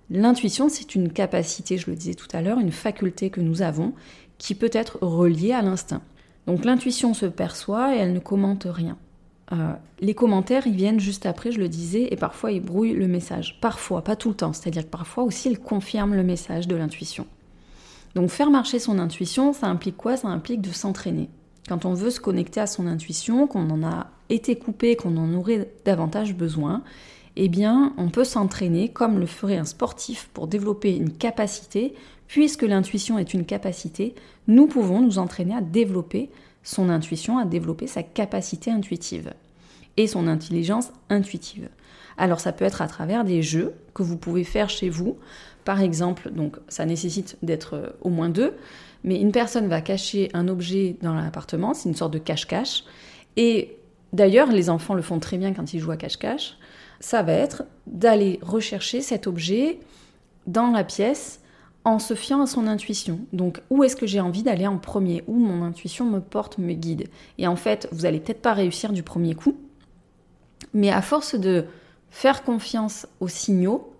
L'intuition, 0.09 0.69
c'est 0.69 0.95
une 0.95 1.11
capacité, 1.11 1.77
je 1.77 1.89
le 1.89 1.95
disais 1.95 2.13
tout 2.13 2.27
à 2.31 2.41
l'heure, 2.41 2.59
une 2.59 2.71
faculté 2.71 3.29
que 3.29 3.41
nous 3.41 3.61
avons 3.61 3.93
qui 4.37 4.55
peut 4.55 4.69
être 4.71 4.99
reliée 5.01 5.51
à 5.51 5.61
l'instinct. 5.61 6.01
Donc 6.45 6.63
l'intuition 6.63 7.13
se 7.13 7.25
perçoit 7.25 7.95
et 7.95 7.97
elle 7.97 8.13
ne 8.13 8.19
commente 8.19 8.67
rien. 8.69 8.97
Euh, 9.51 9.73
les 9.99 10.13
commentaires, 10.13 10.67
ils 10.67 10.75
viennent 10.75 10.99
juste 10.99 11.25
après, 11.25 11.51
je 11.51 11.59
le 11.59 11.69
disais, 11.69 12.07
et 12.11 12.15
parfois 12.15 12.51
ils 12.51 12.61
brouillent 12.61 12.93
le 12.93 13.07
message. 13.07 13.59
Parfois, 13.61 14.03
pas 14.03 14.15
tout 14.15 14.29
le 14.29 14.35
temps, 14.35 14.53
c'est-à-dire 14.53 14.83
que 14.83 14.89
parfois 14.89 15.23
aussi 15.23 15.49
ils 15.49 15.59
confirment 15.59 16.15
le 16.15 16.23
message 16.23 16.67
de 16.67 16.75
l'intuition. 16.75 17.25
Donc 18.15 18.29
faire 18.29 18.49
marcher 18.49 18.79
son 18.79 18.99
intuition, 18.99 19.53
ça 19.53 19.67
implique 19.67 19.97
quoi? 19.97 20.17
Ça 20.17 20.27
implique 20.27 20.61
de 20.61 20.71
s'entraîner. 20.71 21.29
Quand 21.67 21.85
on 21.85 21.93
veut 21.93 22.09
se 22.09 22.19
connecter 22.19 22.59
à 22.59 22.67
son 22.67 22.87
intuition, 22.87 23.45
qu'on 23.47 23.69
en 23.69 23.83
a 23.83 24.07
été 24.29 24.55
coupé, 24.55 24.95
qu'on 24.95 25.17
en 25.17 25.33
aurait 25.33 25.69
davantage 25.85 26.35
besoin, 26.35 26.81
eh 27.39 27.49
bien, 27.49 27.93
on 27.97 28.09
peut 28.09 28.23
s'entraîner 28.23 28.89
comme 28.89 29.19
le 29.19 29.27
ferait 29.27 29.57
un 29.57 29.65
sportif 29.65 30.29
pour 30.33 30.47
développer 30.47 30.95
une 30.95 31.11
capacité. 31.11 31.93
Puisque 32.27 32.63
l'intuition 32.63 33.17
est 33.17 33.33
une 33.33 33.45
capacité, 33.45 34.13
nous 34.47 34.67
pouvons 34.67 35.01
nous 35.01 35.17
entraîner 35.17 35.55
à 35.55 35.61
développer 35.61 36.29
son 36.63 36.89
intuition, 36.89 37.37
à 37.37 37.45
développer 37.45 37.87
sa 37.87 38.03
capacité 38.03 38.69
intuitive 38.71 39.33
et 39.95 40.07
son 40.07 40.27
intelligence 40.27 40.91
intuitive. 41.09 41.69
Alors 42.17 42.39
ça 42.39 42.51
peut 42.51 42.65
être 42.65 42.81
à 42.81 42.87
travers 42.87 43.23
des 43.23 43.41
jeux 43.41 43.75
que 43.93 44.03
vous 44.03 44.17
pouvez 44.17 44.43
faire 44.43 44.69
chez 44.69 44.89
vous. 44.89 45.17
Par 45.63 45.81
exemple, 45.81 46.31
donc 46.31 46.57
ça 46.67 46.85
nécessite 46.85 47.37
d'être 47.43 47.75
euh, 47.75 47.89
au 48.01 48.09
moins 48.09 48.29
deux, 48.29 48.53
mais 49.03 49.19
une 49.21 49.31
personne 49.31 49.67
va 49.67 49.81
cacher 49.81 50.29
un 50.33 50.47
objet 50.47 50.97
dans 51.01 51.13
l'appartement, 51.13 51.73
c'est 51.73 51.89
une 51.89 51.95
sorte 51.95 52.13
de 52.13 52.19
cache-cache. 52.19 52.83
Et 53.35 53.77
d'ailleurs, 54.11 54.51
les 54.51 54.69
enfants 54.69 54.95
le 54.95 55.01
font 55.01 55.19
très 55.19 55.37
bien 55.37 55.53
quand 55.53 55.73
ils 55.73 55.79
jouent 55.79 55.91
à 55.91 55.97
cache-cache 55.97 56.57
ça 56.99 57.23
va 57.23 57.33
être 57.33 57.63
d'aller 57.85 58.39
rechercher 58.41 59.01
cet 59.01 59.27
objet 59.27 59.79
dans 60.45 60.71
la 60.71 60.83
pièce 60.83 61.41
en 61.83 61.99
se 61.99 62.15
fiant 62.15 62.41
à 62.41 62.47
son 62.47 62.67
intuition. 62.67 63.19
Donc, 63.31 63.61
où 63.69 63.83
est-ce 63.83 63.95
que 63.95 64.05
j'ai 64.05 64.19
envie 64.19 64.43
d'aller 64.43 64.67
en 64.67 64.77
premier? 64.77 65.23
Où 65.27 65.35
mon 65.37 65.63
intuition 65.63 66.05
me 66.05 66.19
porte, 66.19 66.57
me 66.57 66.73
guide? 66.73 67.07
Et 67.37 67.47
en 67.47 67.55
fait, 67.55 67.87
vous 67.91 68.05
allez 68.05 68.19
peut-être 68.19 68.41
pas 68.41 68.53
réussir 68.53 68.91
du 68.91 69.03
premier 69.03 69.35
coup, 69.35 69.55
Mais 70.73 70.91
à 70.91 71.01
force 71.01 71.35
de 71.35 71.65
faire 72.09 72.43
confiance 72.43 73.07
aux 73.19 73.27
signaux, 73.27 73.93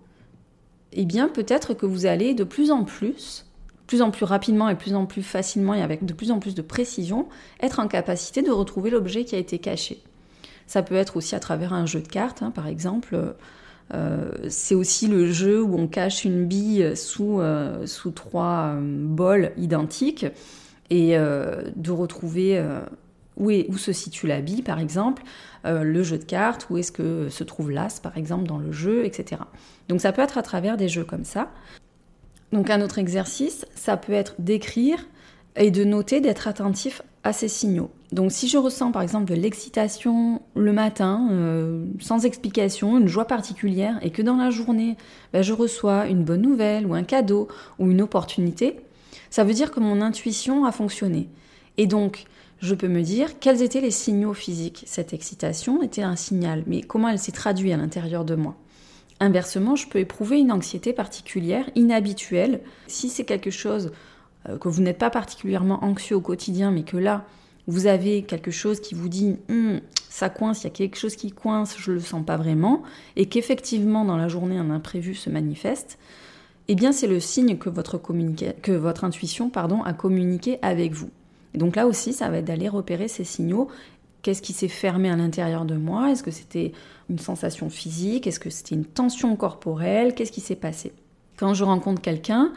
eh 0.92 1.04
bien 1.04 1.28
peut-être 1.28 1.74
que 1.74 1.86
vous 1.86 2.06
allez 2.06 2.34
de 2.34 2.44
plus 2.44 2.70
en 2.70 2.84
plus, 2.84 3.46
plus 3.86 4.02
en 4.02 4.10
plus 4.10 4.24
rapidement 4.24 4.68
et 4.68 4.74
plus 4.74 4.94
en 4.94 5.06
plus 5.06 5.22
facilement 5.22 5.74
et 5.74 5.82
avec 5.82 6.04
de 6.04 6.12
plus 6.12 6.30
en 6.30 6.38
plus 6.38 6.54
de 6.54 6.62
précision, 6.62 7.26
être 7.60 7.80
en 7.80 7.88
capacité 7.88 8.42
de 8.42 8.50
retrouver 8.50 8.90
l'objet 8.90 9.24
qui 9.24 9.34
a 9.34 9.38
été 9.38 9.58
caché. 9.58 10.02
Ça 10.68 10.82
peut 10.82 10.94
être 10.94 11.16
aussi 11.16 11.34
à 11.34 11.40
travers 11.40 11.72
un 11.72 11.86
jeu 11.86 12.00
de 12.00 12.06
cartes, 12.06 12.42
hein, 12.42 12.52
par 12.52 12.68
exemple. 12.68 13.34
Euh, 13.94 14.30
c'est 14.50 14.74
aussi 14.74 15.08
le 15.08 15.32
jeu 15.32 15.62
où 15.62 15.78
on 15.78 15.86
cache 15.86 16.26
une 16.26 16.46
bille 16.46 16.94
sous, 16.94 17.40
euh, 17.40 17.86
sous 17.86 18.10
trois 18.10 18.74
euh, 18.74 18.80
bols 18.82 19.52
identiques 19.56 20.26
et 20.90 21.16
de 21.18 21.90
retrouver 21.90 22.64
où, 23.36 23.50
est, 23.50 23.66
où, 23.68 23.76
se 23.76 23.92
situe 23.92 24.26
la 24.26 24.40
bille, 24.40 24.62
par 24.62 24.78
exemple, 24.78 25.22
le 25.64 26.02
jeu 26.02 26.16
de 26.16 26.24
cartes, 26.24 26.66
où 26.70 26.78
est-ce 26.78 26.92
que 26.92 27.28
se 27.28 27.44
trouve 27.44 27.70
l'as, 27.70 28.00
par 28.00 28.16
exemple, 28.16 28.46
dans 28.46 28.56
le 28.56 28.72
jeu, 28.72 29.04
etc. 29.04 29.42
Donc 29.90 30.00
ça 30.00 30.12
peut 30.12 30.22
être 30.22 30.38
à 30.38 30.42
travers 30.42 30.78
des 30.78 30.88
jeux 30.88 31.04
comme 31.04 31.24
ça. 31.24 31.50
Donc 32.52 32.70
un 32.70 32.80
autre 32.80 32.98
exercice, 32.98 33.66
ça 33.74 33.98
peut 33.98 34.14
être 34.14 34.34
d'écrire 34.38 34.98
et 35.58 35.70
de 35.70 35.84
noter, 35.84 36.20
d'être 36.20 36.48
attentif 36.48 37.02
à 37.24 37.32
ces 37.32 37.48
signaux. 37.48 37.90
Donc 38.12 38.32
si 38.32 38.48
je 38.48 38.56
ressens 38.56 38.90
par 38.90 39.02
exemple 39.02 39.26
de 39.26 39.34
l'excitation 39.34 40.40
le 40.54 40.72
matin, 40.72 41.28
euh, 41.30 41.84
sans 42.00 42.24
explication, 42.24 42.98
une 42.98 43.08
joie 43.08 43.26
particulière, 43.26 43.98
et 44.02 44.10
que 44.10 44.22
dans 44.22 44.36
la 44.36 44.50
journée, 44.50 44.96
ben, 45.32 45.42
je 45.42 45.52
reçois 45.52 46.06
une 46.06 46.24
bonne 46.24 46.42
nouvelle 46.42 46.86
ou 46.86 46.94
un 46.94 47.02
cadeau 47.02 47.48
ou 47.78 47.90
une 47.90 48.00
opportunité, 48.00 48.76
ça 49.30 49.44
veut 49.44 49.52
dire 49.52 49.70
que 49.70 49.80
mon 49.80 50.00
intuition 50.00 50.64
a 50.64 50.72
fonctionné. 50.72 51.28
Et 51.76 51.86
donc, 51.86 52.24
je 52.60 52.74
peux 52.74 52.88
me 52.88 53.02
dire 53.02 53.38
quels 53.38 53.62
étaient 53.62 53.80
les 53.80 53.90
signaux 53.90 54.34
physiques. 54.34 54.84
Cette 54.86 55.12
excitation 55.12 55.82
était 55.82 56.02
un 56.02 56.16
signal, 56.16 56.64
mais 56.66 56.80
comment 56.80 57.08
elle 57.08 57.18
s'est 57.18 57.32
traduite 57.32 57.74
à 57.74 57.76
l'intérieur 57.76 58.24
de 58.24 58.36
moi? 58.36 58.56
Inversement, 59.20 59.76
je 59.76 59.88
peux 59.88 59.98
éprouver 59.98 60.38
une 60.38 60.52
anxiété 60.52 60.92
particulière, 60.92 61.68
inhabituelle. 61.74 62.60
Si 62.86 63.08
c'est 63.08 63.24
quelque 63.24 63.50
chose 63.50 63.90
que 64.56 64.68
vous 64.68 64.82
n'êtes 64.82 64.98
pas 64.98 65.10
particulièrement 65.10 65.84
anxieux 65.84 66.16
au 66.16 66.20
quotidien, 66.20 66.70
mais 66.70 66.82
que 66.82 66.96
là, 66.96 67.24
vous 67.66 67.86
avez 67.86 68.22
quelque 68.22 68.50
chose 68.50 68.80
qui 68.80 68.94
vous 68.94 69.08
dit 69.08 69.36
hum, 69.48 69.80
ça 70.08 70.30
coince, 70.30 70.62
il 70.62 70.64
y 70.64 70.66
a 70.68 70.70
quelque 70.70 70.96
chose 70.96 71.16
qui 71.16 71.30
coince, 71.30 71.76
je 71.78 71.92
le 71.92 72.00
sens 72.00 72.24
pas 72.24 72.36
vraiment, 72.36 72.82
et 73.16 73.26
qu'effectivement 73.26 74.04
dans 74.04 74.16
la 74.16 74.28
journée 74.28 74.58
un 74.58 74.70
imprévu 74.70 75.14
se 75.14 75.30
manifeste, 75.30 75.98
eh 76.68 76.74
bien 76.74 76.92
c'est 76.92 77.06
le 77.06 77.20
signe 77.20 77.58
que 77.58 77.68
votre, 77.68 77.98
que 77.98 78.72
votre 78.72 79.04
intuition 79.04 79.50
pardon, 79.50 79.82
a 79.82 79.92
communiqué 79.92 80.58
avec 80.62 80.92
vous. 80.92 81.10
Et 81.54 81.58
donc 81.58 81.76
là 81.76 81.86
aussi, 81.86 82.12
ça 82.12 82.28
va 82.28 82.38
être 82.38 82.46
d'aller 82.46 82.68
repérer 82.68 83.08
ces 83.08 83.24
signaux. 83.24 83.68
Qu'est-ce 84.22 84.42
qui 84.42 84.52
s'est 84.52 84.68
fermé 84.68 85.10
à 85.10 85.16
l'intérieur 85.16 85.64
de 85.64 85.76
moi? 85.76 86.10
Est-ce 86.10 86.22
que 86.22 86.30
c'était 86.30 86.72
une 87.08 87.18
sensation 87.18 87.70
physique? 87.70 88.26
Est-ce 88.26 88.40
que 88.40 88.50
c'était 88.50 88.74
une 88.74 88.84
tension 88.84 89.34
corporelle? 89.36 90.14
Qu'est-ce 90.14 90.32
qui 90.32 90.40
s'est 90.40 90.56
passé? 90.56 90.92
Quand 91.36 91.54
je 91.54 91.64
rencontre 91.64 92.02
quelqu'un, 92.02 92.52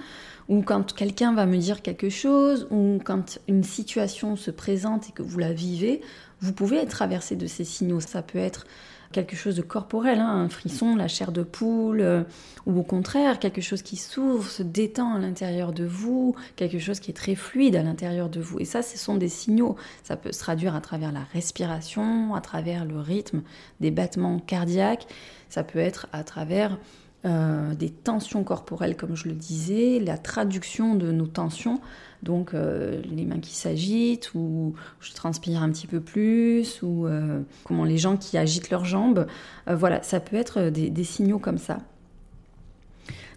ou 0.51 0.62
quand 0.62 0.93
quelqu'un 0.93 1.34
va 1.34 1.46
me 1.46 1.55
dire 1.55 1.81
quelque 1.81 2.10
chose, 2.10 2.67
ou 2.72 3.00
quand 3.05 3.39
une 3.48 3.63
situation 3.63 4.36
se 4.36 4.51
présente 4.51 5.08
et 5.08 5.13
que 5.13 5.24
vous 5.24 5.39
la 5.39 5.53
vivez, 5.53 6.01
vous 6.41 6.51
pouvez 6.51 6.75
être 6.75 6.89
traversé 6.89 7.38
de 7.38 7.48
ces 7.48 7.63
signaux. 7.63 8.01
Ça 8.01 8.22
peut 8.22 8.38
être 8.38 8.67
quelque 9.13 9.38
chose 9.38 9.55
de 9.55 9.62
corporel, 9.62 10.20
hein, 10.20 10.27
un 10.27 10.50
frisson, 10.50 10.98
la 10.98 11.08
chair 11.08 11.31
de 11.31 11.43
poule, 11.43 12.01
euh, 12.01 12.24
ou 12.65 12.77
au 12.77 12.84
contraire, 12.84 13.39
quelque 13.39 13.62
chose 13.62 13.81
qui 13.81 13.96
s'ouvre, 13.96 14.50
se 14.50 14.62
détend 14.62 15.13
à 15.15 15.20
l'intérieur 15.20 15.72
de 15.72 15.86
vous, 15.86 16.36
quelque 16.58 16.79
chose 16.79 17.00
qui 17.00 17.12
est 17.12 17.15
très 17.15 17.36
fluide 17.36 17.77
à 17.77 17.84
l'intérieur 17.84 18.27
de 18.27 18.41
vous. 18.41 18.60
Et 18.60 18.65
ça, 18.65 18.81
ce 18.81 18.98
sont 18.98 19.15
des 19.15 19.29
signaux. 19.29 19.77
Ça 20.03 20.17
peut 20.17 20.34
se 20.34 20.39
traduire 20.39 20.75
à 20.75 20.81
travers 20.81 21.13
la 21.13 21.24
respiration, 21.31 22.36
à 22.36 22.41
travers 22.41 22.84
le 22.84 23.00
rythme 23.00 23.41
des 23.79 23.91
battements 23.91 24.39
cardiaques, 24.39 25.08
ça 25.48 25.63
peut 25.63 25.79
être 25.79 26.08
à 26.12 26.25
travers 26.25 26.77
euh, 27.24 27.75
des 27.75 27.90
tensions 27.90 28.44
corporelles, 28.44 28.98
comme 28.98 29.16
je 29.16 29.28
le 29.28 29.36
disais, 29.36 30.00
la 30.00 30.18
traduction 30.18 30.96
de 30.96 31.12
nos 31.12 31.28
tensions, 31.28 31.80
donc 32.24 32.54
euh, 32.54 33.00
les 33.04 33.25
mains 33.25 33.40
qui 33.40 33.54
s'agitent, 33.54 34.34
ou 34.34 34.74
je 35.00 35.13
transpire 35.13 35.62
un 35.62 35.70
petit 35.70 35.86
peu 35.86 36.00
plus, 36.00 36.82
ou 36.82 37.06
euh, 37.06 37.42
comment 37.63 37.84
les 37.84 38.00
gens 38.00 38.18
qui 38.18 38.40
agitent 38.40 38.72
leurs 38.72 38.86
jambes. 38.86 39.28
voilà, 39.68 40.01
ça 40.01 40.20
peut 40.20 40.36
être 40.36 40.70
des, 40.70 40.90
des 40.90 41.04
signaux 41.04 41.38
comme 41.38 41.60
ça. 41.60 41.78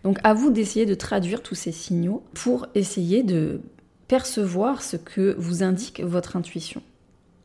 Donc 0.02 0.18
à 0.24 0.32
vous 0.32 0.50
d'essayer 0.50 0.86
de 0.86 0.94
traduire 0.94 1.42
tous 1.42 1.54
ces 1.54 1.72
signaux 1.72 2.22
pour 2.32 2.66
essayer 2.74 3.22
de 3.22 3.60
percevoir 4.08 4.82
ce 4.82 4.96
que 4.96 5.34
vous 5.38 5.62
indique 5.62 6.00
votre 6.00 6.36
intuition. 6.36 6.82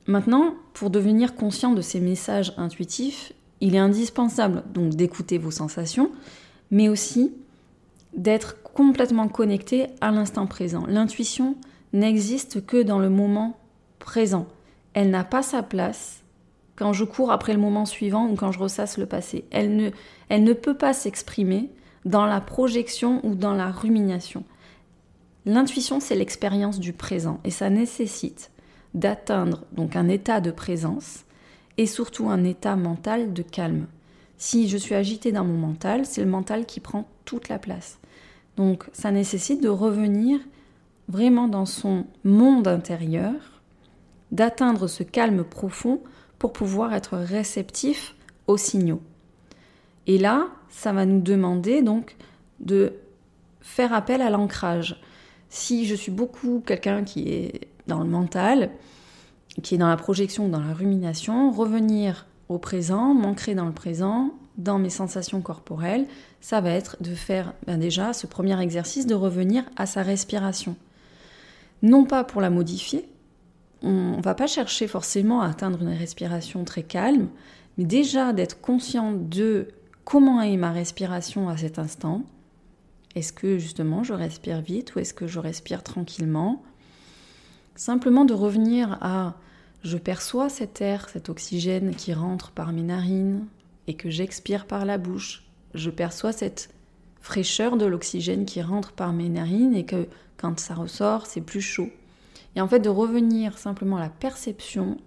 Maintenant, 0.08 0.56
pour 0.74 0.90
devenir 0.90 1.36
conscient 1.36 1.74
de 1.74 1.82
ces 1.82 2.00
messages 2.00 2.54
intuitifs, 2.58 3.34
il 3.62 3.76
est 3.76 3.80
indispensable 3.80 4.64
donc 4.74 4.96
d'écouter 4.96 5.38
vos 5.38 5.52
sensations, 5.52 6.12
mais 6.72 6.90
aussi 6.90 7.34
d'être 8.14 8.62
complètement 8.64 9.28
connecté 9.28 9.88
à 10.02 10.12
l'instant 10.12 10.48
présent. 10.48 10.86
L'intuition 10.88 11.56
n'existe 11.94 12.66
que 12.66 12.82
dans 12.82 13.00
le 13.00 13.10
moment 13.10 13.58
présent. 14.00 14.48
Elle 14.94 15.10
n'a 15.10 15.24
pas 15.24 15.44
sa 15.44 15.64
place 15.64 16.24
quand 16.76 16.94
je 16.94 17.04
cours 17.04 17.32
après 17.32 17.54
le 17.54 17.60
moment 17.60 17.86
suivant 17.86 18.28
ou 18.28 18.36
quand 18.36 18.52
je 18.52 18.60
ressasse 18.60 18.98
le 18.98 19.06
passé. 19.06 19.46
Elle 19.52 19.76
ne, 19.76 19.90
elle 20.30 20.44
ne 20.44 20.54
peut 20.54 20.78
pas 20.78 20.94
s'exprimer 20.94 21.70
dans 22.06 22.26
la 22.26 22.42
projection 22.42 23.20
ou 23.26 23.36
dans 23.36 23.54
la 23.54 23.70
rumination. 23.70 24.44
L'intuition, 25.46 26.00
c'est 26.00 26.16
l'expérience 26.16 26.80
du 26.80 26.94
présent 26.94 27.40
et 27.44 27.52
ça 27.52 27.70
nécessite 27.70 28.52
d'atteindre 28.94 29.66
donc 29.74 29.96
un 29.96 30.08
état 30.08 30.42
de 30.42 30.52
présence 30.52 31.26
et 31.80 31.86
surtout 31.86 32.30
un 32.30 32.44
état 32.44 32.76
mental 32.76 33.32
de 33.32 33.42
calme. 33.42 33.88
Si 34.38 34.68
je 34.68 34.76
suis 34.76 34.96
agitée 34.96 35.32
dans 35.32 35.46
mon 35.46 35.58
mental, 35.58 36.06
c'est 36.06 36.22
le 36.22 36.30
mental 36.30 36.66
qui 36.66 36.82
prend 36.82 37.08
toute 37.24 37.48
la 37.48 37.58
place. 37.58 38.00
Donc 38.58 38.84
ça 38.92 39.12
nécessite 39.12 39.64
de 39.64 39.70
revenir 39.70 40.42
vraiment 41.08 41.48
dans 41.48 41.66
son 41.66 42.06
monde 42.26 42.68
intérieur, 42.68 43.62
d'atteindre 44.34 44.88
ce 44.88 45.04
calme 45.04 45.46
profond 45.46 46.02
pour 46.38 46.52
pouvoir 46.52 46.94
être 46.94 47.18
réceptif 47.18 48.14
aux 48.48 48.58
signaux. 48.58 49.02
Et 50.06 50.18
là, 50.18 50.48
ça 50.70 50.92
va 50.92 51.06
nous 51.06 51.22
demander 51.22 51.82
donc 51.82 52.18
de 52.60 52.92
faire 53.62 53.94
appel 53.94 54.22
à 54.22 54.30
l'ancrage. 54.30 55.02
Si 55.48 55.86
je 55.86 55.96
suis 55.96 56.12
beaucoup 56.12 56.62
quelqu'un 56.66 57.06
qui 57.06 57.30
est 57.30 57.70
dans 57.88 58.00
le 58.00 58.10
mental, 58.10 58.70
qui 59.62 59.76
est 59.76 59.78
dans 59.78 59.90
la 59.90 59.98
projection, 59.98 60.50
dans 60.50 60.62
la 60.62 60.74
rumination, 60.74 61.52
revenir 61.52 62.26
au 62.50 62.58
présent, 62.58 63.14
m'ancrer 63.14 63.56
dans 63.56 63.66
le 63.66 63.74
présent, 63.74 64.32
dans 64.58 64.80
mes 64.80 64.90
sensations 64.90 65.42
corporelles, 65.42 66.06
ça 66.42 66.62
va 66.62 66.72
être 66.72 66.98
de 67.02 67.16
faire 67.16 67.54
ben 67.66 67.80
déjà 67.80 68.14
ce 68.14 68.28
premier 68.28 68.60
exercice 68.62 69.08
de 69.08 69.16
revenir 69.16 69.64
à 69.78 69.86
sa 69.86 70.04
respiration. 70.04 70.76
Non 71.82 72.04
pas 72.04 72.24
pour 72.24 72.42
la 72.42 72.50
modifier, 72.50 73.08
on 73.82 74.18
ne 74.18 74.22
va 74.22 74.36
pas 74.36 74.48
chercher 74.48 74.88
forcément 74.88 75.42
à 75.42 75.48
atteindre 75.48 75.82
une 75.82 75.90
respiration 75.90 76.66
très 76.66 76.84
calme, 76.84 77.30
mais 77.78 77.86
déjà 77.86 78.34
d'être 78.34 78.60
conscient 78.60 79.14
de 79.14 79.70
comment 80.04 80.42
est 80.42 80.58
ma 80.58 80.72
respiration 80.72 81.48
à 81.48 81.56
cet 81.56 81.80
instant. 81.80 82.24
Est-ce 83.16 83.32
que 83.32 83.58
justement 83.58 84.04
je 84.04 84.14
respire 84.14 84.62
vite 84.62 84.96
ou 84.96 85.00
est-ce 85.00 85.14
que 85.14 85.28
je 85.28 85.40
respire 85.40 85.84
tranquillement? 85.84 86.62
Simplement 87.76 88.26
de 88.26 88.34
revenir 88.34 88.98
à 89.02 89.36
je 89.84 89.98
perçois 89.98 90.50
cet 90.50 90.82
air, 90.82 91.10
cet 91.10 91.30
oxygène 91.30 91.96
qui 91.96 92.14
rentre 92.14 92.52
par 92.52 92.74
mes 92.74 92.84
narines 92.84 93.46
et 93.88 93.94
que 93.94 94.10
j'expire 94.10 94.66
par 94.66 94.86
la 94.86 94.98
bouche. 94.98 95.44
Je 95.74 95.90
perçois 95.90 96.32
cette 96.32 96.70
fraîcheur 97.22 97.78
de 97.78 97.86
l'oxygène 97.86 98.46
qui 98.46 98.62
rentre 98.62 98.92
par 98.92 99.14
mes 99.14 99.30
narines 99.30 99.76
et 99.76 99.86
que 99.86 100.08
quand 100.38 100.60
ça 100.60 100.74
ressort, 100.74 101.26
c'est 101.28 101.42
plus 101.42 101.62
chaud. 101.62 101.90
Et 102.56 102.62
en 102.62 102.68
fait, 102.68 102.80
de 102.80 102.90
revenir 102.90 103.58
simplement 103.58 103.98
à 103.98 104.02
la 104.02 104.10
perception 104.10 104.98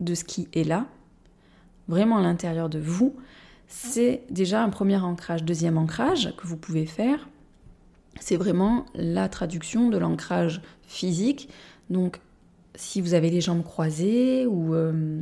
de 0.00 0.14
ce 0.14 0.24
qui 0.24 0.48
est 0.52 0.64
là, 0.64 0.86
vraiment 1.88 2.18
à 2.18 2.22
l'intérieur 2.22 2.68
de 2.68 2.78
vous, 2.78 3.14
c'est 3.66 4.22
déjà 4.30 4.62
un 4.62 4.70
premier 4.70 4.96
ancrage. 4.96 5.44
Deuxième 5.44 5.78
ancrage 5.78 6.34
que 6.36 6.46
vous 6.46 6.56
pouvez 6.56 6.86
faire, 6.86 7.28
c'est 8.20 8.36
vraiment 8.36 8.86
la 8.94 9.28
traduction 9.28 9.88
de 9.88 9.98
l'ancrage 9.98 10.60
physique. 10.82 11.48
Donc 11.90 12.20
si 12.74 13.00
vous 13.00 13.14
avez 13.14 13.30
les 13.30 13.40
jambes 13.40 13.62
croisées 13.62 14.46
ou 14.46 14.74
euh, 14.74 15.20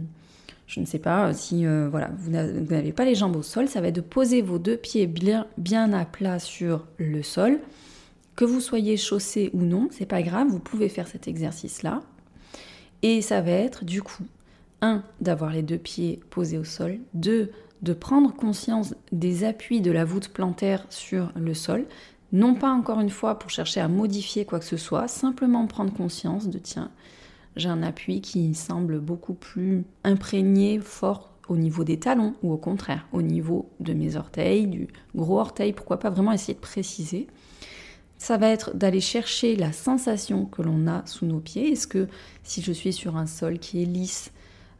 je 0.66 0.80
ne 0.80 0.86
sais 0.86 0.98
pas 0.98 1.32
si 1.34 1.66
euh, 1.66 1.88
voilà, 1.90 2.10
vous 2.18 2.30
n'avez 2.30 2.92
pas 2.92 3.04
les 3.04 3.14
jambes 3.14 3.36
au 3.36 3.42
sol, 3.42 3.68
ça 3.68 3.80
va 3.80 3.88
être 3.88 3.96
de 3.96 4.00
poser 4.00 4.42
vos 4.42 4.58
deux 4.58 4.76
pieds 4.76 5.06
bien, 5.06 5.46
bien 5.58 5.92
à 5.92 6.04
plat 6.04 6.38
sur 6.38 6.86
le 6.98 7.22
sol. 7.22 7.60
Que 8.36 8.46
vous 8.46 8.60
soyez 8.60 8.96
chaussé 8.96 9.50
ou 9.52 9.60
non, 9.60 9.88
c'est 9.90 10.06
pas 10.06 10.22
grave, 10.22 10.48
vous 10.48 10.58
pouvez 10.58 10.88
faire 10.88 11.06
cet 11.06 11.28
exercice-là. 11.28 12.00
Et 13.02 13.20
ça 13.20 13.42
va 13.42 13.50
être 13.50 13.84
du 13.84 14.00
coup, 14.00 14.22
un, 14.80 15.02
d'avoir 15.20 15.52
les 15.52 15.62
deux 15.62 15.78
pieds 15.78 16.20
posés 16.30 16.56
au 16.56 16.64
sol, 16.64 16.98
deux, 17.12 17.50
de 17.82 17.92
prendre 17.92 18.32
conscience 18.32 18.94
des 19.10 19.44
appuis 19.44 19.80
de 19.80 19.90
la 19.90 20.04
voûte 20.04 20.28
plantaire 20.28 20.86
sur 20.88 21.32
le 21.36 21.52
sol, 21.52 21.84
non 22.32 22.54
pas 22.54 22.70
encore 22.70 23.00
une 23.00 23.10
fois 23.10 23.38
pour 23.38 23.50
chercher 23.50 23.80
à 23.80 23.88
modifier 23.88 24.44
quoi 24.44 24.58
que 24.58 24.64
ce 24.64 24.76
soit, 24.76 25.08
simplement 25.08 25.66
prendre 25.66 25.92
conscience 25.92 26.48
de 26.48 26.58
tiens, 26.58 26.90
j'ai 27.56 27.68
un 27.68 27.82
appui 27.82 28.20
qui 28.20 28.54
semble 28.54 29.00
beaucoup 29.00 29.34
plus 29.34 29.84
imprégné, 30.04 30.78
fort 30.78 31.32
au 31.48 31.56
niveau 31.56 31.84
des 31.84 31.98
talons 31.98 32.34
ou 32.42 32.52
au 32.52 32.56
contraire 32.56 33.06
au 33.12 33.22
niveau 33.22 33.68
de 33.80 33.92
mes 33.92 34.16
orteils, 34.16 34.66
du 34.66 34.88
gros 35.14 35.38
orteil, 35.38 35.72
pourquoi 35.72 35.98
pas 35.98 36.10
vraiment 36.10 36.32
essayer 36.32 36.54
de 36.54 36.60
préciser. 36.60 37.26
Ça 38.18 38.38
va 38.38 38.48
être 38.48 38.76
d'aller 38.76 39.00
chercher 39.00 39.56
la 39.56 39.72
sensation 39.72 40.46
que 40.46 40.62
l'on 40.62 40.86
a 40.86 41.04
sous 41.06 41.26
nos 41.26 41.40
pieds. 41.40 41.72
Est-ce 41.72 41.88
que 41.88 42.08
si 42.44 42.62
je 42.62 42.72
suis 42.72 42.92
sur 42.92 43.16
un 43.16 43.26
sol 43.26 43.58
qui 43.58 43.82
est 43.82 43.86
lisse 43.86 44.32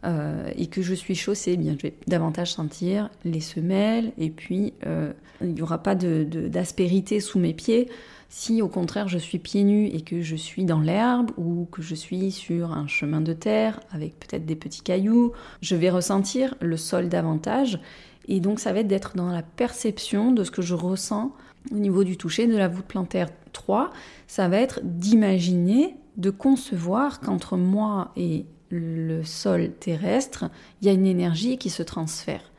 euh, 0.04 0.50
et 0.56 0.66
que 0.66 0.82
je 0.82 0.94
suis 0.94 1.14
chaussée, 1.14 1.52
eh 1.52 1.56
bien 1.56 1.74
je 1.78 1.82
vais 1.82 1.94
davantage 2.08 2.52
sentir 2.52 3.08
les 3.24 3.40
semelles 3.40 4.12
et 4.18 4.30
puis 4.30 4.74
euh, 4.84 5.12
il 5.40 5.54
n'y 5.54 5.62
aura 5.62 5.78
pas 5.78 5.94
d'aspérité 5.94 7.20
sous 7.20 7.38
mes 7.38 7.54
pieds. 7.54 7.88
Si 8.28 8.62
au 8.62 8.68
contraire 8.68 9.06
je 9.06 9.18
suis 9.18 9.38
pieds 9.38 9.62
nus 9.62 9.86
et 9.86 10.00
que 10.00 10.20
je 10.20 10.34
suis 10.34 10.64
dans 10.64 10.80
l'herbe 10.80 11.30
ou 11.36 11.68
que 11.70 11.82
je 11.82 11.94
suis 11.94 12.32
sur 12.32 12.72
un 12.72 12.88
chemin 12.88 13.20
de 13.20 13.32
terre 13.32 13.78
avec 13.92 14.18
peut-être 14.18 14.44
des 14.44 14.56
petits 14.56 14.80
cailloux, 14.80 15.32
je 15.60 15.76
vais 15.76 15.90
ressentir 15.90 16.56
le 16.60 16.76
sol 16.76 17.08
davantage. 17.08 17.78
Et 18.26 18.40
donc 18.40 18.58
ça 18.58 18.72
va 18.72 18.80
être 18.80 18.88
d'être 18.88 19.16
dans 19.16 19.30
la 19.30 19.42
perception 19.42 20.32
de 20.32 20.42
ce 20.42 20.50
que 20.50 20.62
je 20.62 20.74
ressens 20.74 21.32
au 21.70 21.76
niveau 21.76 22.02
du 22.02 22.16
toucher 22.16 22.48
de 22.48 22.56
la 22.56 22.66
voûte 22.66 22.86
plantaire 22.86 23.28
3. 23.52 23.90
Ça 24.26 24.48
va 24.48 24.56
être 24.56 24.80
d'imaginer, 24.82 25.94
de 26.16 26.30
concevoir 26.30 27.20
qu'entre 27.20 27.56
moi 27.56 28.12
et 28.16 28.46
le 28.72 29.22
sol 29.22 29.70
terrestre, 29.78 30.46
il 30.80 30.86
y 30.86 30.90
a 30.90 30.94
une 30.94 31.06
énergie 31.06 31.58
qui 31.58 31.68
se 31.68 31.82
transfère. 31.82 32.50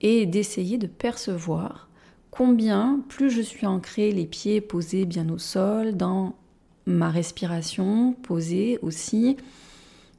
Et 0.00 0.26
d'essayer 0.26 0.76
de 0.76 0.88
percevoir 0.88 1.88
combien, 2.32 3.00
plus 3.08 3.30
je 3.30 3.40
suis 3.40 3.66
ancrée, 3.66 4.10
les 4.10 4.26
pieds 4.26 4.60
posés 4.60 5.04
bien 5.04 5.28
au 5.28 5.38
sol, 5.38 5.96
dans 5.96 6.34
ma 6.86 7.10
respiration 7.10 8.14
posée 8.24 8.80
aussi, 8.82 9.36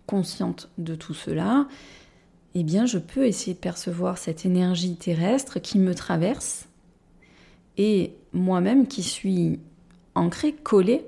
consciente 0.08 0.70
de 0.78 0.96
tout 0.96 1.14
cela, 1.14 1.68
eh 2.56 2.64
bien 2.64 2.86
je 2.86 2.98
peux 2.98 3.26
essayer 3.26 3.54
de 3.54 3.60
percevoir 3.60 4.18
cette 4.18 4.46
énergie 4.46 4.96
terrestre 4.96 5.60
qui 5.60 5.78
me 5.78 5.94
traverse 5.94 6.68
et 7.78 8.14
moi-même 8.32 8.88
qui 8.88 9.04
suis 9.04 9.60
ancrée, 10.16 10.54
collée 10.54 11.06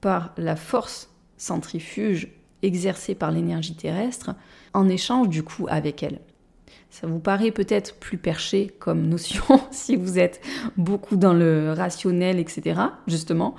par 0.00 0.32
la 0.38 0.56
force 0.56 1.10
centrifuge 1.36 2.28
exercée 2.66 3.14
par 3.14 3.30
l'énergie 3.30 3.74
terrestre, 3.74 4.34
en 4.74 4.88
échange 4.88 5.28
du 5.28 5.42
coup 5.42 5.66
avec 5.68 6.02
elle. 6.02 6.20
Ça 6.90 7.06
vous 7.06 7.18
paraît 7.18 7.50
peut-être 7.50 7.96
plus 7.96 8.18
perché 8.18 8.68
comme 8.78 9.06
notion 9.06 9.44
si 9.70 9.96
vous 9.96 10.18
êtes 10.18 10.40
beaucoup 10.76 11.16
dans 11.16 11.34
le 11.34 11.72
rationnel, 11.72 12.38
etc. 12.38 12.80
Justement, 13.06 13.54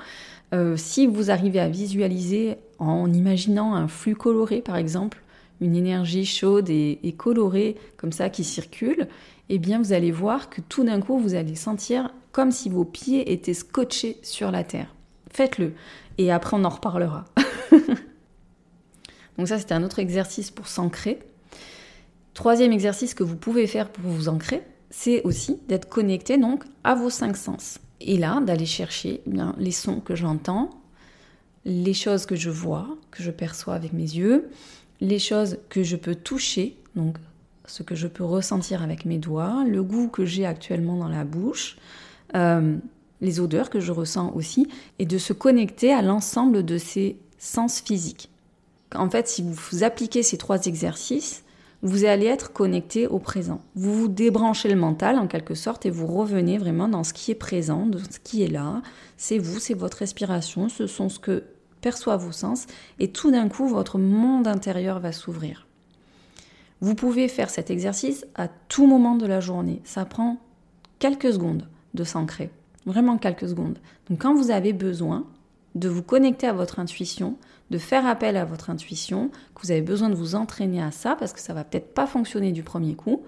euh, 0.53 0.75
si 0.77 1.07
vous 1.07 1.29
arrivez 1.29 1.59
à 1.59 1.67
visualiser 1.67 2.55
en 2.79 3.11
imaginant 3.11 3.75
un 3.75 3.87
flux 3.87 4.15
coloré, 4.15 4.61
par 4.61 4.77
exemple, 4.77 5.21
une 5.59 5.75
énergie 5.75 6.25
chaude 6.25 6.69
et, 6.69 6.99
et 7.03 7.13
colorée 7.13 7.75
comme 7.97 8.11
ça 8.11 8.29
qui 8.29 8.43
circule, 8.43 9.07
eh 9.49 9.59
bien 9.59 9.79
vous 9.79 9.93
allez 9.93 10.11
voir 10.11 10.49
que 10.49 10.61
tout 10.61 10.83
d'un 10.83 11.01
coup 11.01 11.17
vous 11.17 11.33
allez 11.35 11.55
sentir 11.55 12.13
comme 12.31 12.51
si 12.51 12.69
vos 12.69 12.85
pieds 12.85 13.31
étaient 13.31 13.53
scotchés 13.53 14.17
sur 14.21 14.51
la 14.51 14.63
terre. 14.63 14.93
Faites-le 15.31 15.73
et 16.17 16.31
après 16.31 16.57
on 16.57 16.63
en 16.63 16.69
reparlera. 16.69 17.25
Donc 19.37 19.47
ça 19.47 19.59
c'était 19.59 19.73
un 19.73 19.83
autre 19.83 19.99
exercice 19.99 20.51
pour 20.51 20.67
s'ancrer. 20.67 21.19
Troisième 22.33 22.71
exercice 22.71 23.13
que 23.13 23.23
vous 23.23 23.35
pouvez 23.35 23.67
faire 23.67 23.89
pour 23.89 24.09
vous 24.09 24.29
ancrer, 24.29 24.61
c'est 24.89 25.23
aussi 25.23 25.57
d'être 25.67 25.89
connecté 25.89 26.37
donc 26.37 26.63
à 26.83 26.95
vos 26.95 27.09
cinq 27.09 27.35
sens. 27.35 27.79
Et 27.99 28.17
là, 28.17 28.41
d'aller 28.41 28.65
chercher 28.65 29.21
eh 29.25 29.31
les 29.57 29.71
sons 29.71 29.99
que 29.99 30.15
j'entends, 30.15 30.69
les 31.65 31.93
choses 31.93 32.25
que 32.25 32.35
je 32.35 32.49
vois, 32.49 32.87
que 33.11 33.23
je 33.23 33.31
perçois 33.31 33.73
avec 33.73 33.91
mes 33.91 34.03
yeux, 34.03 34.49
les 35.01 35.19
choses 35.19 35.57
que 35.69 35.83
je 35.83 35.95
peux 35.95 36.15
toucher, 36.15 36.77
donc 36.95 37.17
ce 37.65 37.83
que 37.83 37.95
je 37.95 38.07
peux 38.07 38.23
ressentir 38.23 38.81
avec 38.81 39.05
mes 39.05 39.17
doigts, 39.17 39.65
le 39.67 39.83
goût 39.83 40.07
que 40.07 40.25
j'ai 40.25 40.45
actuellement 40.45 40.97
dans 40.97 41.09
la 41.09 41.25
bouche, 41.25 41.77
euh, 42.35 42.77
les 43.19 43.39
odeurs 43.39 43.69
que 43.69 43.79
je 43.79 43.91
ressens 43.91 44.31
aussi, 44.33 44.67
et 44.99 45.05
de 45.05 45.17
se 45.17 45.33
connecter 45.33 45.91
à 45.91 46.01
l'ensemble 46.01 46.63
de 46.63 46.77
ces 46.77 47.17
sens 47.37 47.81
physiques. 47.81 48.29
En 48.95 49.09
fait, 49.09 49.27
si 49.27 49.43
vous 49.43 49.83
appliquez 49.83 50.23
ces 50.23 50.37
trois 50.37 50.65
exercices, 50.65 51.43
vous 51.83 52.05
allez 52.05 52.25
être 52.25 52.53
connecté 52.53 53.07
au 53.07 53.19
présent. 53.19 53.61
Vous 53.75 53.93
vous 53.93 54.07
débranchez 54.07 54.69
le 54.69 54.75
mental 54.75 55.17
en 55.17 55.27
quelque 55.27 55.55
sorte 55.55 55.85
et 55.85 55.89
vous 55.89 56.07
revenez 56.07 56.57
vraiment 56.57 56.87
dans 56.87 57.03
ce 57.03 57.13
qui 57.13 57.31
est 57.31 57.35
présent, 57.35 57.85
dans 57.85 57.99
ce 57.99 58.19
qui 58.23 58.43
est 58.43 58.47
là. 58.47 58.81
C'est 59.17 59.37
vous, 59.37 59.59
c'est 59.59 59.75
votre 59.75 59.97
respiration, 59.97 60.69
ce 60.69 60.87
sont 60.87 61.09
ce 61.09 61.19
que 61.19 61.43
perçoivent 61.81 62.25
vos 62.25 62.31
sens 62.31 62.65
et 62.99 63.11
tout 63.11 63.29
d'un 63.31 63.47
coup 63.47 63.67
votre 63.67 63.99
monde 63.99 64.47
intérieur 64.47 64.99
va 64.99 65.11
s'ouvrir. 65.11 65.67
Vous 66.81 66.95
pouvez 66.95 67.27
faire 67.27 67.49
cet 67.49 67.69
exercice 67.69 68.25
à 68.35 68.47
tout 68.47 68.87
moment 68.87 69.15
de 69.15 69.25
la 69.25 69.39
journée. 69.39 69.81
Ça 69.83 70.05
prend 70.05 70.37
quelques 70.99 71.33
secondes 71.33 71.67
de 71.93 72.03
s'ancrer, 72.03 72.49
vraiment 72.85 73.17
quelques 73.17 73.49
secondes. 73.49 73.79
Donc 74.09 74.21
quand 74.21 74.35
vous 74.35 74.51
avez 74.51 74.73
besoin 74.73 75.25
de 75.75 75.89
vous 75.89 76.03
connecter 76.03 76.47
à 76.47 76.53
votre 76.53 76.79
intuition, 76.79 77.37
de 77.69 77.77
faire 77.77 78.05
appel 78.05 78.37
à 78.37 78.45
votre 78.45 78.69
intuition, 78.69 79.29
que 79.55 79.61
vous 79.61 79.71
avez 79.71 79.81
besoin 79.81 80.09
de 80.09 80.15
vous 80.15 80.35
entraîner 80.35 80.81
à 80.81 80.91
ça 80.91 81.15
parce 81.15 81.33
que 81.33 81.39
ça 81.39 81.53
va 81.53 81.63
peut-être 81.63 81.93
pas 81.93 82.07
fonctionner 82.07 82.51
du 82.51 82.63
premier 82.63 82.95
coup, 82.95 83.23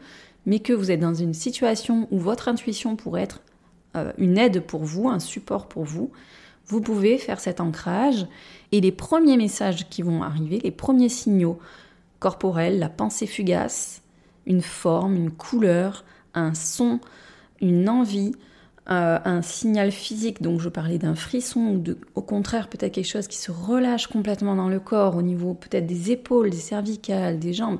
mais 0.45 0.59
que 0.59 0.73
vous 0.73 0.91
êtes 0.91 0.99
dans 0.99 1.13
une 1.13 1.33
situation 1.33 2.07
où 2.11 2.19
votre 2.19 2.47
intuition 2.47 2.95
pourrait 2.95 3.23
être 3.23 3.41
euh, 3.95 4.11
une 4.17 4.37
aide 4.37 4.61
pour 4.61 4.83
vous, 4.83 5.09
un 5.09 5.19
support 5.19 5.67
pour 5.67 5.83
vous, 5.83 6.11
vous 6.67 6.81
pouvez 6.81 7.17
faire 7.17 7.39
cet 7.39 7.59
ancrage 7.59 8.27
et 8.71 8.79
les 8.79 8.91
premiers 8.91 9.37
messages 9.37 9.89
qui 9.89 10.03
vont 10.03 10.23
arriver, 10.23 10.59
les 10.63 10.71
premiers 10.71 11.09
signaux 11.09 11.59
corporels, 12.19 12.79
la 12.79 12.89
pensée 12.89 13.25
fugace, 13.25 14.01
une 14.45 14.61
forme, 14.61 15.15
une 15.15 15.31
couleur, 15.31 16.05
un 16.33 16.53
son, 16.53 16.99
une 17.59 17.89
envie, 17.89 18.33
euh, 18.91 19.19
un 19.23 19.41
signal 19.41 19.91
physique, 19.91 20.41
donc 20.41 20.61
je 20.61 20.69
parlais 20.69 20.97
d'un 20.97 21.15
frisson, 21.15 21.59
ou 21.59 21.79
de, 21.79 21.97
au 22.15 22.21
contraire 22.21 22.69
peut-être 22.69 22.93
quelque 22.93 23.05
chose 23.05 23.27
qui 23.27 23.37
se 23.37 23.51
relâche 23.51 24.07
complètement 24.07 24.55
dans 24.55 24.69
le 24.69 24.79
corps, 24.79 25.15
au 25.15 25.21
niveau 25.21 25.53
peut-être 25.53 25.85
des 25.85 26.11
épaules, 26.11 26.49
des 26.49 26.57
cervicales, 26.57 27.37
des 27.37 27.53
jambes, 27.53 27.79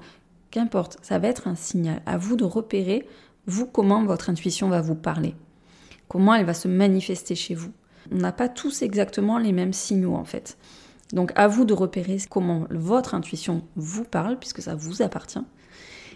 qu'importe, 0.52 0.98
ça 1.02 1.18
va 1.18 1.28
être 1.28 1.48
un 1.48 1.56
signal. 1.56 2.02
À 2.06 2.18
vous 2.18 2.36
de 2.36 2.44
repérer, 2.44 3.08
vous, 3.48 3.66
comment 3.66 4.04
votre 4.06 4.30
intuition 4.30 4.70
va 4.70 4.82
vous 4.82 4.96
parler, 4.96 5.36
comment 6.08 6.36
elle 6.36 6.46
va 6.46 6.54
se 6.54 6.68
manifester 6.68 7.34
chez 7.34 7.56
vous. 7.56 7.72
On 8.12 8.18
n'a 8.18 8.32
pas 8.32 8.50
tous 8.50 8.82
exactement 8.82 9.38
les 9.38 9.52
mêmes 9.52 9.74
signaux 9.74 10.16
en 10.16 10.26
fait. 10.26 10.58
Donc 11.14 11.32
à 11.36 11.48
vous 11.48 11.66
de 11.66 11.74
repérer 11.74 12.18
comment 12.30 12.66
votre 12.70 13.16
intuition 13.16 13.64
vous 13.76 14.04
parle, 14.04 14.38
puisque 14.38 14.62
ça 14.62 14.76
vous 14.76 15.02
appartient. 15.02 15.44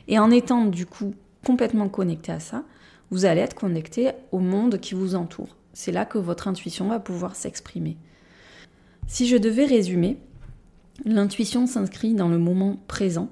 Et 0.08 0.20
en 0.20 0.30
étant 0.30 0.66
du 0.66 0.86
coup 0.86 1.16
complètement 1.46 1.90
connecté 1.90 2.32
à 2.32 2.40
ça, 2.40 2.64
vous 3.14 3.26
allez 3.26 3.42
être 3.42 3.54
connecté 3.54 4.10
au 4.32 4.40
monde 4.40 4.80
qui 4.80 4.96
vous 4.96 5.14
entoure. 5.14 5.56
C'est 5.74 5.92
là 5.92 6.04
que 6.04 6.18
votre 6.18 6.48
intuition 6.48 6.88
va 6.88 7.00
pouvoir 7.00 7.36
s'exprimer. 7.36 7.96
Si 9.06 9.28
je 9.28 9.38
devais 9.38 9.66
résumer, 9.66 10.18
l'intuition 11.06 11.68
s'inscrit 11.68 12.16
dans 12.16 12.28
le 12.28 12.40
moment 12.40 12.80
présent. 12.88 13.30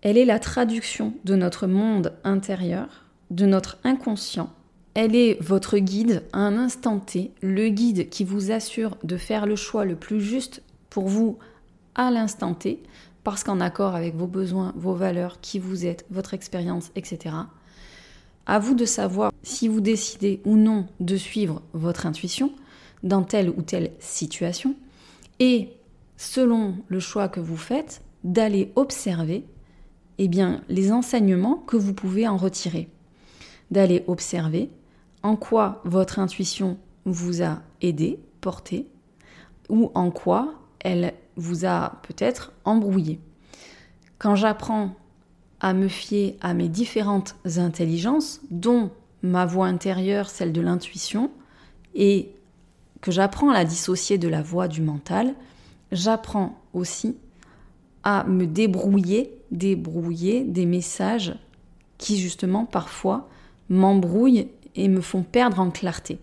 Elle 0.00 0.16
est 0.16 0.24
la 0.24 0.38
traduction 0.38 1.12
de 1.26 1.34
notre 1.34 1.66
monde 1.66 2.14
intérieur, 2.24 3.04
de 3.30 3.44
notre 3.44 3.76
inconscient. 3.84 4.48
Elle 4.94 5.14
est 5.14 5.36
votre 5.42 5.76
guide 5.76 6.22
à 6.32 6.38
un 6.38 6.56
instant 6.56 6.98
T, 6.98 7.30
le 7.42 7.68
guide 7.68 8.08
qui 8.08 8.24
vous 8.24 8.50
assure 8.50 8.96
de 9.04 9.18
faire 9.18 9.44
le 9.44 9.56
choix 9.56 9.84
le 9.84 9.96
plus 9.96 10.22
juste 10.22 10.62
pour 10.88 11.06
vous 11.06 11.36
à 11.96 12.10
l'instant 12.10 12.54
T, 12.54 12.82
parce 13.24 13.44
qu'en 13.44 13.60
accord 13.60 13.94
avec 13.94 14.14
vos 14.14 14.26
besoins, 14.26 14.72
vos 14.74 14.94
valeurs, 14.94 15.38
qui 15.42 15.58
vous 15.58 15.84
êtes, 15.84 16.06
votre 16.08 16.32
expérience, 16.32 16.92
etc. 16.96 17.34
À 18.48 18.58
vous 18.58 18.74
de 18.74 18.86
savoir 18.86 19.30
si 19.42 19.68
vous 19.68 19.82
décidez 19.82 20.40
ou 20.46 20.56
non 20.56 20.86
de 21.00 21.16
suivre 21.16 21.60
votre 21.74 22.06
intuition 22.06 22.50
dans 23.02 23.22
telle 23.22 23.50
ou 23.50 23.60
telle 23.60 23.92
situation 24.00 24.74
et 25.38 25.68
selon 26.16 26.76
le 26.88 26.98
choix 26.98 27.28
que 27.28 27.40
vous 27.40 27.58
faites, 27.58 28.02
d'aller 28.24 28.72
observer 28.74 29.44
eh 30.16 30.28
bien, 30.28 30.62
les 30.70 30.90
enseignements 30.90 31.56
que 31.56 31.76
vous 31.76 31.92
pouvez 31.92 32.26
en 32.26 32.38
retirer. 32.38 32.88
D'aller 33.70 34.02
observer 34.06 34.70
en 35.22 35.36
quoi 35.36 35.82
votre 35.84 36.18
intuition 36.18 36.78
vous 37.04 37.42
a 37.42 37.60
aidé, 37.82 38.18
porté, 38.40 38.88
ou 39.68 39.92
en 39.94 40.10
quoi 40.10 40.54
elle 40.80 41.12
vous 41.36 41.66
a 41.66 42.00
peut-être 42.02 42.52
embrouillé. 42.64 43.20
Quand 44.18 44.34
j'apprends 44.34 44.96
à 45.60 45.72
me 45.74 45.88
fier 45.88 46.36
à 46.40 46.54
mes 46.54 46.68
différentes 46.68 47.36
intelligences, 47.56 48.40
dont 48.50 48.90
ma 49.22 49.46
voix 49.46 49.66
intérieure, 49.66 50.30
celle 50.30 50.52
de 50.52 50.60
l'intuition, 50.60 51.30
et 51.94 52.30
que 53.00 53.10
j'apprends 53.10 53.50
à 53.50 53.54
la 53.54 53.64
dissocier 53.64 54.18
de 54.18 54.28
la 54.28 54.42
voix 54.42 54.68
du 54.68 54.82
mental, 54.82 55.34
j'apprends 55.92 56.60
aussi 56.74 57.16
à 58.04 58.24
me 58.24 58.46
débrouiller, 58.46 59.34
débrouiller 59.50 60.44
des 60.44 60.66
messages 60.66 61.34
qui 61.98 62.18
justement 62.18 62.64
parfois 62.64 63.28
m'embrouillent 63.68 64.48
et 64.76 64.88
me 64.88 65.00
font 65.00 65.22
perdre 65.22 65.60
en 65.60 65.70
clarté. 65.70 66.18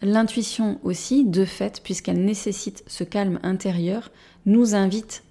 L'intuition 0.00 0.78
aussi, 0.84 1.24
de 1.24 1.44
fait, 1.44 1.80
puisqu'elle 1.82 2.24
nécessite 2.24 2.84
ce 2.86 3.04
calme 3.04 3.40
intérieur, 3.42 4.10
nous 4.46 4.74
invite 4.74 5.24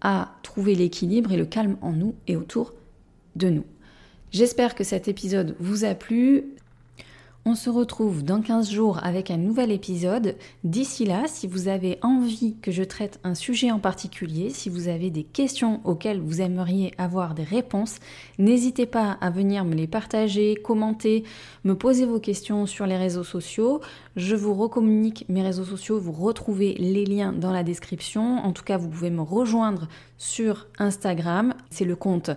à 0.00 0.34
trouver 0.42 0.74
l'équilibre 0.74 1.32
et 1.32 1.36
le 1.36 1.46
calme 1.46 1.76
en 1.80 1.92
nous 1.92 2.14
et 2.26 2.36
autour 2.36 2.74
de 3.36 3.48
nous. 3.48 3.64
J'espère 4.32 4.74
que 4.74 4.84
cet 4.84 5.08
épisode 5.08 5.56
vous 5.58 5.84
a 5.84 5.94
plu. 5.94 6.44
On 7.48 7.54
se 7.54 7.70
retrouve 7.70 8.24
dans 8.24 8.40
15 8.40 8.72
jours 8.72 8.98
avec 9.04 9.30
un 9.30 9.36
nouvel 9.36 9.70
épisode. 9.70 10.34
D'ici 10.64 11.04
là, 11.04 11.26
si 11.28 11.46
vous 11.46 11.68
avez 11.68 11.96
envie 12.02 12.56
que 12.60 12.72
je 12.72 12.82
traite 12.82 13.20
un 13.22 13.36
sujet 13.36 13.70
en 13.70 13.78
particulier, 13.78 14.50
si 14.50 14.68
vous 14.68 14.88
avez 14.88 15.10
des 15.10 15.22
questions 15.22 15.80
auxquelles 15.84 16.18
vous 16.18 16.40
aimeriez 16.40 16.92
avoir 16.98 17.34
des 17.34 17.44
réponses, 17.44 18.00
n'hésitez 18.40 18.84
pas 18.84 19.12
à 19.20 19.30
venir 19.30 19.64
me 19.64 19.76
les 19.76 19.86
partager, 19.86 20.56
commenter, 20.56 21.22
me 21.62 21.76
poser 21.76 22.04
vos 22.04 22.18
questions 22.18 22.66
sur 22.66 22.84
les 22.84 22.96
réseaux 22.96 23.22
sociaux. 23.22 23.80
Je 24.16 24.34
vous 24.34 24.54
recommunique 24.54 25.24
mes 25.28 25.44
réseaux 25.44 25.64
sociaux, 25.64 26.00
vous 26.00 26.10
retrouvez 26.10 26.74
les 26.74 27.04
liens 27.04 27.32
dans 27.32 27.52
la 27.52 27.62
description. 27.62 28.38
En 28.38 28.50
tout 28.50 28.64
cas, 28.64 28.76
vous 28.76 28.88
pouvez 28.88 29.10
me 29.10 29.22
rejoindre 29.22 29.86
sur 30.18 30.66
Instagram. 30.80 31.54
C'est 31.70 31.84
le 31.84 31.94
compte 31.94 32.32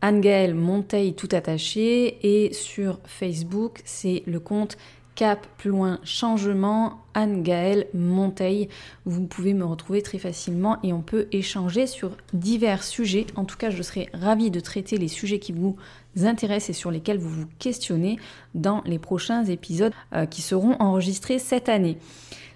Anne-Gaëlle 0.00 0.54
Monteil 0.54 1.14
tout 1.14 1.28
attaché 1.32 2.18
et 2.22 2.52
sur 2.52 3.00
Facebook 3.04 3.80
c'est 3.84 4.22
le 4.26 4.40
compte 4.40 4.76
Cap 5.18 5.48
plus 5.56 5.70
loin 5.70 5.98
changement 6.04 7.00
Anne-Gaëlle 7.12 7.88
Monteil. 7.92 8.68
Vous 9.04 9.26
pouvez 9.26 9.52
me 9.52 9.64
retrouver 9.64 10.00
très 10.00 10.18
facilement 10.18 10.78
et 10.84 10.92
on 10.92 11.00
peut 11.00 11.26
échanger 11.32 11.88
sur 11.88 12.12
divers 12.34 12.84
sujets. 12.84 13.26
En 13.34 13.44
tout 13.44 13.56
cas, 13.56 13.70
je 13.70 13.82
serai 13.82 14.08
ravie 14.14 14.52
de 14.52 14.60
traiter 14.60 14.96
les 14.96 15.08
sujets 15.08 15.40
qui 15.40 15.50
vous 15.50 15.76
intéressent 16.22 16.70
et 16.70 16.78
sur 16.78 16.92
lesquels 16.92 17.18
vous 17.18 17.30
vous 17.30 17.46
questionnez 17.58 18.20
dans 18.54 18.80
les 18.86 19.00
prochains 19.00 19.44
épisodes 19.44 19.92
euh, 20.12 20.24
qui 20.24 20.40
seront 20.40 20.76
enregistrés 20.78 21.40
cette 21.40 21.68
année. 21.68 21.98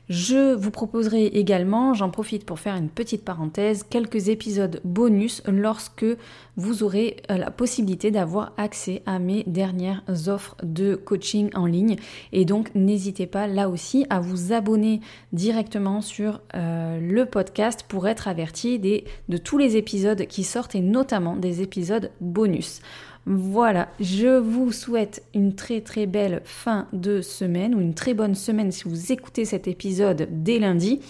Je 0.09 0.55
vous 0.55 0.71
proposerai 0.73 1.27
également, 1.27 1.95
j'en 1.95 2.11
profite 2.11 2.45
pour 2.45 2.59
faire 2.59 2.77
une 2.77 2.89
petite 2.89 3.25
parenthèse, 3.25 3.85
quelques 3.89 4.29
épisodes 4.29 4.81
bonus 4.85 5.43
lorsque 5.47 6.05
vous 6.57 6.83
aurez 6.83 7.19
euh, 7.31 7.39
la 7.39 7.51
possibilité 7.51 8.11
d'avoir 8.11 8.53
accès 8.57 9.03
à 9.07 9.19
mes 9.21 9.45
dernières 9.47 10.03
offres 10.27 10.57
de 10.63 10.97
coaching 10.97 11.51
en 11.55 11.67
ligne. 11.67 11.97
Et 12.33 12.45
donc 12.45 12.75
n'hésitez 12.75 13.27
pas 13.27 13.47
là 13.47 13.69
aussi 13.69 14.05
à 14.11 14.19
vous 14.19 14.53
abonner 14.53 15.01
directement 15.33 16.01
sur 16.01 16.41
euh, 16.55 16.99
le 17.01 17.25
podcast 17.25 17.85
pour 17.87 18.09
être 18.09 18.27
averti 18.27 18.79
de 18.81 19.37
tous 19.37 19.57
les 19.57 19.77
épisodes 19.77 20.27
qui 20.27 20.43
sortent 20.43 20.75
et 20.75 20.81
notamment 20.81 21.37
des 21.37 21.63
épisodes 21.63 22.11
bonus. 22.21 22.81
Voilà, 23.25 23.89
je 24.01 24.39
vous 24.39 24.73
souhaite 24.73 25.23
une 25.33 25.55
très 25.55 25.81
très 25.81 26.07
belle 26.07 26.43
fin 26.45 26.89
de 26.93 27.21
semaine 27.21 27.75
ou 27.75 27.81
une 27.81 27.95
très 27.95 28.15
bonne 28.15 28.35
semaine 28.35 28.73
si 28.73 28.85
vous 28.85 29.13
écoutez 29.13 29.45
cet 29.45 29.69
épisode 29.69 30.29
dès 30.31 30.59
lundi. 30.59 31.01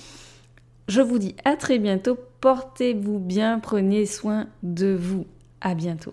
Je 0.88 1.00
vous 1.00 1.18
dis 1.18 1.34
à 1.44 1.56
très 1.56 1.78
bientôt, 1.78 2.18
portez-vous 2.40 3.18
bien, 3.18 3.58
prenez 3.60 4.04
soin 4.04 4.48
de 4.62 4.92
vous. 4.94 5.26
À 5.62 5.74
bientôt. 5.74 6.12